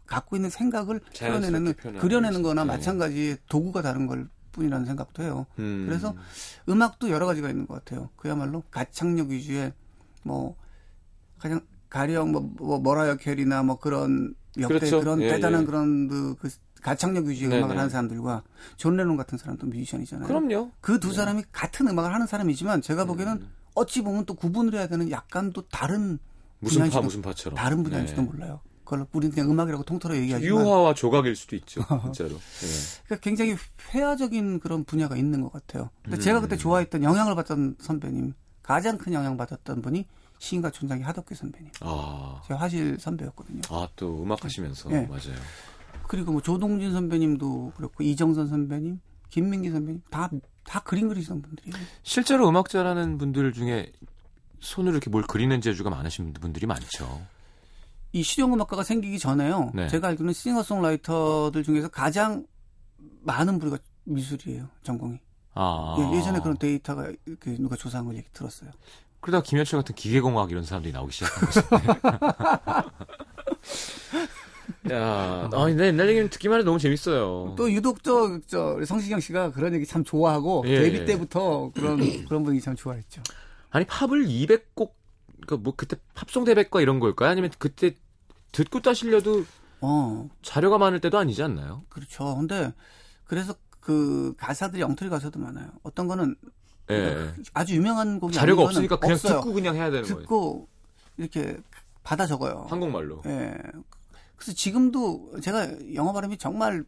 [0.05, 2.63] 갖고 있는 생각을 표현내는 표현하는 그려내는 거나.
[2.63, 2.73] 네.
[2.73, 5.45] 마찬가지 도구가 다른 걸 뿐이라는 생각도 해요.
[5.59, 5.85] 음.
[5.87, 6.13] 그래서
[6.67, 8.09] 음악도 여러 가지가 있는 것 같아요.
[8.17, 9.71] 그야말로 가창력 위주의
[10.23, 10.55] 뭐
[11.39, 14.99] 가장 가령 뭐, 뭐 머라이어 캐리나 뭐 그런 역대 그렇죠.
[14.99, 15.65] 그런 예, 대단한 예.
[15.65, 16.49] 그런 그, 그
[16.81, 17.59] 가창력 위주의 네네.
[17.61, 18.43] 음악을 하는 사람들과
[18.77, 20.27] 존 레논 같은 사람도 뮤지션이잖아요.
[20.27, 20.71] 그럼요.
[20.81, 23.49] 그 두 사람이 같은 음악을 하는 사람이지만 제가 보기에는 음.
[23.75, 26.19] 어찌 보면 또 구분을 해야 되는 약간 또 다른
[26.59, 27.55] 무슨 파 무슨 파처럼.
[27.57, 28.27] 다른 분야일지도 네.
[28.27, 28.59] 몰라요.
[28.83, 32.31] 그걸 우리는 그냥 음악이라고 통틀어 얘기하지만 유화와 조각일 수도 있죠, 진짜로.
[32.31, 33.01] 예.
[33.05, 33.55] 그러니까 굉장히
[33.93, 35.89] 회화적인 그런 분야가 있는 것 같아요.
[36.03, 36.19] 근데 음.
[36.19, 40.05] 제가 그때 좋아했던 영향을 받던 선배님 가장 큰 영향 받았던 분이
[40.39, 41.71] 시인과 촌장의 하덕규 선배님.
[41.81, 43.61] 아, 제가 화실 선배였거든요.
[43.69, 44.91] 아, 또 음악 하시면서.
[44.91, 45.05] 예.
[45.07, 45.35] 맞아요.
[46.11, 48.99] 그리고 뭐 조동진 선배님도 그렇고 이정선 선배님,
[49.29, 50.29] 김민기 선배님 다
[50.63, 51.75] 다 그림 그리시는 분들이에요.
[52.03, 53.91] 실제로 음악 잘하는 분들 중에
[54.59, 57.21] 손으로 이렇게 뭘 그리는 재주가 많으신 분들이 많죠.
[58.13, 59.71] 이 실용음악가가 생기기 전에요.
[59.73, 59.87] 네.
[59.87, 62.45] 제가 알기로는 싱어송라이터들 중에서 가장
[63.21, 64.67] 많은 부류가 미술이에요.
[64.83, 65.19] 전공이.
[65.53, 66.11] 아.
[66.13, 68.69] 예, 전에 그런 데이터가 이렇게 누가 조사한 걸 얘기 들었어요.
[69.19, 71.61] 그러다가 김현철 같은 기계공학 이런 사람들이 나오기 시작한 거죠.
[74.91, 77.55] 야, 아, 근데 옛날 얘기는 듣기만 해도 너무 재밌어요.
[77.57, 81.05] 또 유독 저, 저 성시경 씨가 그런 얘기 참 좋아하고 예, 데뷔 예.
[81.05, 83.21] 때부터 그런 그런 분위기 참 좋아했죠.
[83.69, 84.91] 아니 팝을 200곡
[85.47, 87.29] 그뭐 그때 팝송 대백과 이런 걸까요?
[87.29, 87.95] 아니면 그때
[88.51, 89.45] 듣고 따시려도
[89.81, 91.83] 어, 자료가 많을 때도 아니지 않나요?
[91.89, 92.35] 그렇죠.
[92.35, 92.73] 근데
[93.25, 95.69] 그래서 그 가사들이 엉터리 가사도 많아요.
[95.83, 96.35] 어떤 거는
[96.91, 97.33] 예.
[97.53, 99.39] 아주 유명한 곡이 자료가 없으니까 그냥 없어요.
[99.39, 100.19] 듣고 그냥 해야 되는 거예요.
[100.19, 100.67] 듣고
[101.17, 101.57] 이렇게
[102.03, 102.65] 받아 적어요.
[102.69, 103.21] 한국말로.
[103.25, 103.53] 예.
[104.41, 106.83] 그래서 지금도 제가 영어 발음이 정말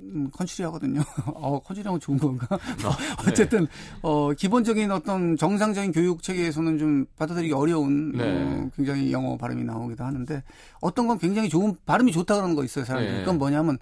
[0.00, 1.00] 음, 컨츄리 하거든요.
[1.34, 2.46] 어, 컨츄리하면 좋은 건가?
[2.52, 2.56] 아,
[3.24, 3.30] 네.
[3.30, 3.66] 어쨌든,
[4.02, 8.22] 어, 기본적인 어떤 정상적인 교육 체계에서는 좀 받아들이기 어려운, 네.
[8.22, 10.44] 어, 굉장히 영어 발음이 나오기도 하는데,
[10.80, 13.12] 어떤 건 굉장히 좋은, 발음이 좋다 그러는 거 있어요, 사람들이.
[13.12, 13.20] 네.
[13.20, 13.78] 그건 뭐냐면,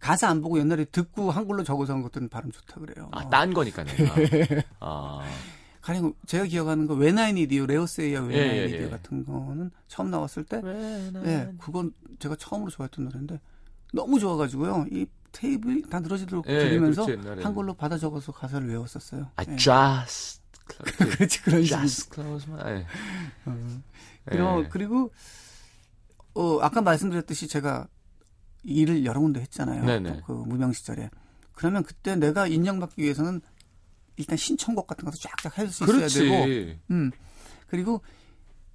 [0.00, 3.08] 가사 안 보고 옛날에 듣고 한글로 적어서 한 것들은 발음 좋다 그래요.
[3.12, 4.14] 아, 딴 거니까 내가.
[4.80, 5.22] 아.
[5.84, 8.88] 가령 제가 기억하는 거, You, 레오세이야 When 예, 예, 예.
[8.88, 11.12] 같은 거는 처음 나왔을 때, 네.
[11.26, 13.38] 예, 그건 제가 처음으로 좋아했던 노래인데
[13.92, 14.86] 너무 좋아가지고요.
[14.90, 17.42] 이 테이블이 다 늘어지도록 예, 들리면서 그렇지.
[17.42, 19.30] 한글로 받아 적어서 가사를 외웠었어요.
[19.36, 19.56] I 예.
[19.56, 21.80] just 그렇지 그런 식으로.
[21.82, 22.86] just close my.
[24.24, 24.68] 그리고, 예.
[24.70, 25.12] 그리고
[26.32, 27.88] 어 아까 말씀드렸듯이 제가
[28.62, 29.84] 일을 여러 군데 했잖아요.
[29.84, 30.22] 네네.
[30.26, 31.10] 또그 무명 시절에.
[31.52, 33.42] 그러면 그때 내가 인정받기 위해서는
[34.16, 36.18] 일단 신청곡 같은 것도 쫙쫙 할수 있어야 그렇지.
[36.20, 37.10] 되고, 음
[37.66, 38.00] 그리고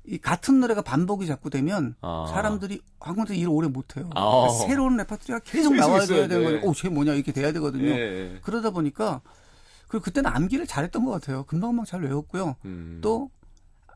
[0.06, 2.26] 이 같은 노래가 반복이 자꾸 되면 아.
[2.30, 4.10] 사람들이 한 곳에서 일을 오래 못해요.
[4.16, 4.48] 아.
[4.68, 6.56] 새로운 레파토리가 계속 나와야 있어야 되는 돼.
[6.56, 6.68] 거죠.
[6.68, 7.88] 오, 쟤 뭐냐 이렇게 돼야 되거든요.
[7.90, 8.40] 예.
[8.42, 9.22] 그러다 보니까
[9.88, 11.44] 그리고 그때는 암기를 잘했던 것 같아요.
[11.44, 12.56] 금방금방 잘 외웠고요.
[12.66, 13.00] 음.
[13.02, 13.30] 또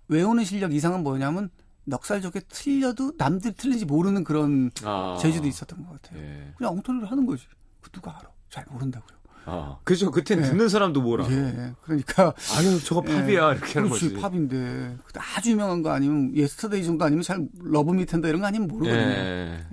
[0.07, 1.49] 외우는 실력 이상은 뭐냐면
[1.85, 5.17] 넉살 좋게 틀려도 남들이 틀린지 모르는 그런 아.
[5.19, 6.21] 재주도 있었던 것 같아요.
[6.21, 6.53] 예.
[6.57, 7.47] 그냥 엉터리를 하는 거지.
[7.81, 8.29] 그 누가 알아?
[8.49, 9.17] 잘 모른다고요.
[9.45, 9.77] 아.
[9.83, 10.09] 그죠.
[10.11, 10.49] 그때 는 예.
[10.49, 11.25] 듣는 사람도 뭐라.
[11.29, 11.73] 예.
[11.83, 13.53] 그러니까 아유, 저거 팝이야.
[13.53, 14.21] 이렇게 하는 그렇지 거지.
[14.21, 18.47] 팝인데 그때 아주 유명한 거 아니면 Yesterday 정도 아니면 잘 Love Me Tender 이런 거
[18.47, 19.01] 아니면 모르거든요.
[19.01, 19.65] 예.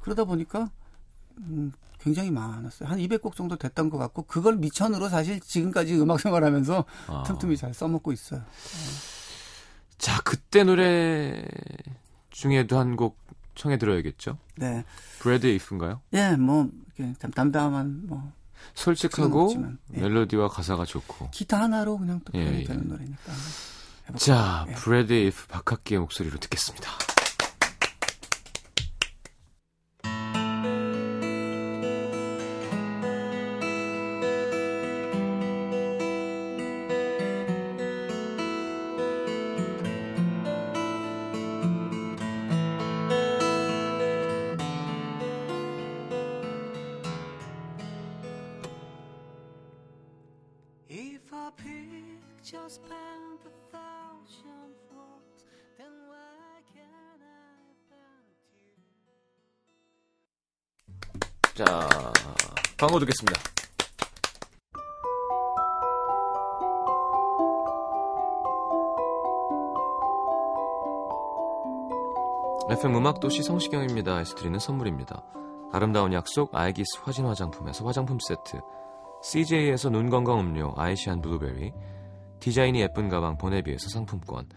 [0.00, 0.70] 그러다 보니까
[1.38, 2.88] 음, 굉장히 많았어요.
[2.88, 7.22] 한 200곡 정도 됐던 것 같고 그걸 밑천으로 사실 지금까지 음악 생활하면서 아.
[7.26, 8.42] 틈틈이 잘 써먹고 있어요.
[9.98, 11.44] 자, 그때 노래
[12.30, 13.18] 중에도 한 곡
[13.54, 14.36] 청해 들어야겠죠?
[14.56, 14.84] 네,
[15.20, 16.00] Bread If인가요?
[16.12, 16.68] 예, 뭐
[16.98, 18.32] 이렇게 참 담담한 뭐
[18.74, 19.54] 솔직하고
[19.94, 20.00] 예.
[20.00, 21.30] 멜로디와 가사가 좋고.
[21.30, 22.64] 기타 하나로 그냥 또 예, 표현이 예.
[22.64, 23.32] 되는 노래니까.
[24.08, 24.18] 해볼게요.
[24.18, 24.74] 자, 예.
[24.74, 26.90] Bread If 박학기의 목소리로 듣겠습니다.
[62.94, 63.40] 광고 듣겠습니다.
[72.70, 75.24] FM 음악 도시 성시경입니다 에서 드리는 선물입니다.
[75.72, 78.60] 아름다운 약속 아이기스 화진 화장품에서 화장품 세트.
[79.22, 81.72] CJ에서 눈 건강 음료 아이시안 블루베리.
[82.40, 84.48] 디자인이 예쁜 가방 보네비에서 상품권.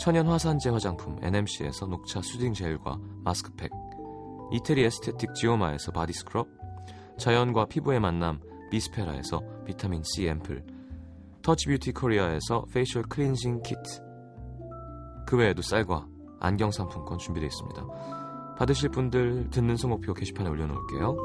[0.00, 3.70] 천연 화산재 화장품 NMC에서 녹차 수딩 젤과 마스크팩.
[4.52, 6.57] 이태리 aesthetic 지오마에서 body scrub
[7.18, 8.40] 자연과 피부의 만남
[8.70, 10.64] 비스페라에서 비타민 C 앰플
[11.42, 14.08] 터치 뷰티 코리아에서 facial cleansing kit
[15.26, 16.06] 그 외에도 쌀과
[16.40, 17.86] 안경 상품권 준비되어 있습니다.
[18.56, 21.16] 받으실 분들 듣는 선곡표 게시판에 올려놓을게요.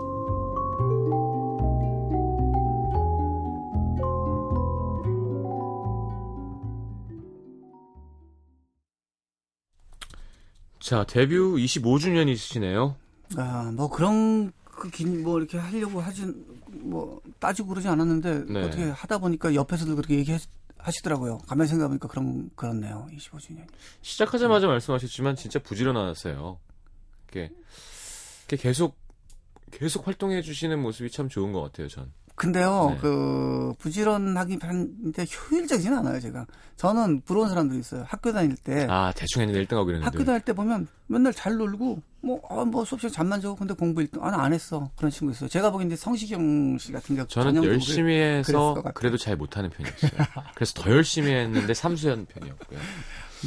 [10.79, 12.95] 자 데뷔 25주년이시네요.
[13.37, 14.51] 아, 뭐 그런
[14.83, 18.63] 그긴뭐 이렇게 하려고 하진 뭐 따지고 그러지 않았는데 네.
[18.63, 21.37] 어떻게 하다 보니까 옆에서도 그렇게 얘기하시더라고요.
[21.47, 23.07] 가만 생각해보니까 그런 그렇네요.
[23.13, 23.65] 25주년.
[24.01, 26.59] 시작하자마자 말씀하셨지만 진짜 부지런하세요.
[27.31, 27.53] 이렇게,
[28.49, 28.97] 이렇게 계속
[29.71, 31.87] 계속 활동해 주시는 모습이 참 좋은 것 같아요.
[31.87, 32.11] 전.
[32.43, 32.97] 근데요, 네.
[32.99, 36.19] 그 부지런하긴 한데 효율적이진 않아요.
[36.19, 38.03] 제가 저는 부러운 사람들이 있어요.
[38.05, 40.05] 학교 다닐 때 아, 대충 했는데 1등하고 이랬는데.
[40.05, 43.73] 학교 다닐 때 보면 맨날 잘 놀고 뭐, 아, 뭐 수업 시간 잠만 자고 근데
[43.73, 44.21] 공부 1등.
[44.21, 44.91] 아, 나안 했어.
[44.97, 45.47] 그런 친구 있어요.
[45.47, 48.83] 제가 보기엔 성시경 씨 같은 경우 저는 열심히 해서.
[48.93, 50.11] 그래도 잘 못하는 편이었어요.
[50.53, 52.79] 그래서 더 열심히 했는데 삼수연 편이었고요.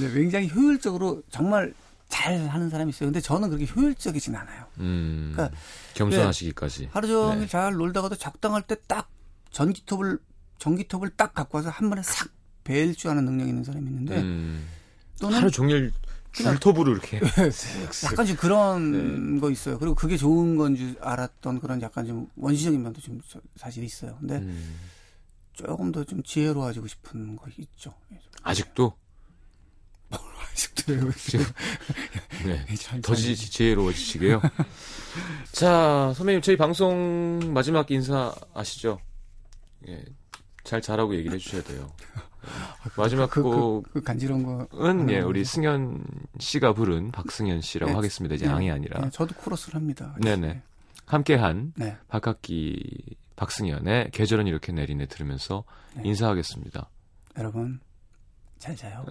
[0.00, 1.74] 네, 굉장히 효율적으로 정말
[2.08, 3.08] 잘 하는 사람이 있어요.
[3.08, 4.66] 근데 저는 그렇게 효율적이진 않아요.
[4.78, 5.56] 음, 그러니까
[5.94, 6.90] 겸손하시기까지.
[6.92, 7.46] 하루 종일 네.
[7.46, 9.08] 잘 놀다가도 적당할 때 딱
[9.50, 10.18] 전기톱을
[10.58, 14.66] 전기톱을 딱 갖고 와서 한 번에 싹벨줄 아는 능력이 있는 사람이 있는데 음,
[15.20, 15.92] 또는 하루 종일
[16.32, 17.18] 줄톱으로 이렇게.
[18.04, 19.40] 약간 좀 그런 네.
[19.40, 19.78] 거 있어요.
[19.78, 24.16] 그리고 그게 좋은 건 줄 알았던 그런 약간 좀 원시적인 면도 좀 저- 사실 있어요.
[24.20, 24.76] 근데 음,
[25.54, 27.94] 조금 더 좀 지혜로워지고 싶은 거 있죠.
[28.42, 28.94] 아직도
[30.56, 31.44] 있어요.
[32.44, 32.64] 네.
[32.76, 34.40] 참- 더 지, 지혜로워지시게요.
[35.52, 38.98] 자, 선배님 저희 방송 마지막 인사 아시죠?
[39.88, 40.04] 예,
[40.64, 41.90] 잘 잘하고 얘기를 해주셔야 돼요.
[42.96, 44.68] 마지막 그, 그, 곡은 그 간지러운 거.
[45.10, 45.44] 예, 우리.
[45.44, 46.04] 승현
[46.38, 48.34] 씨가 부른 박승현 씨라고 네, 하겠습니다.
[48.36, 50.14] 이제 네, 양이 아니라 네, 저도 코러스를 합니다.
[50.22, 50.62] 네네.
[51.06, 51.96] 함께한 네.
[52.08, 56.02] 박학기 박승현의 계절은 이렇게 내리네 들으면서 네.
[56.04, 56.88] 인사하겠습니다.
[57.38, 57.80] 여러분
[58.58, 59.04] 잘 자요.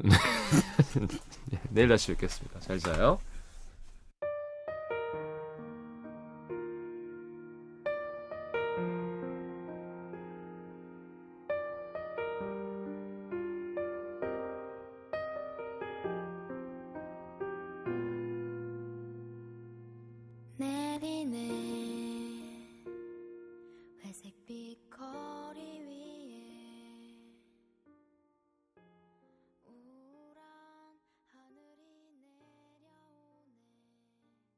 [1.54, 2.60] 예, 내일 다시 뵙겠습니다.
[2.60, 3.20] 잘 자요.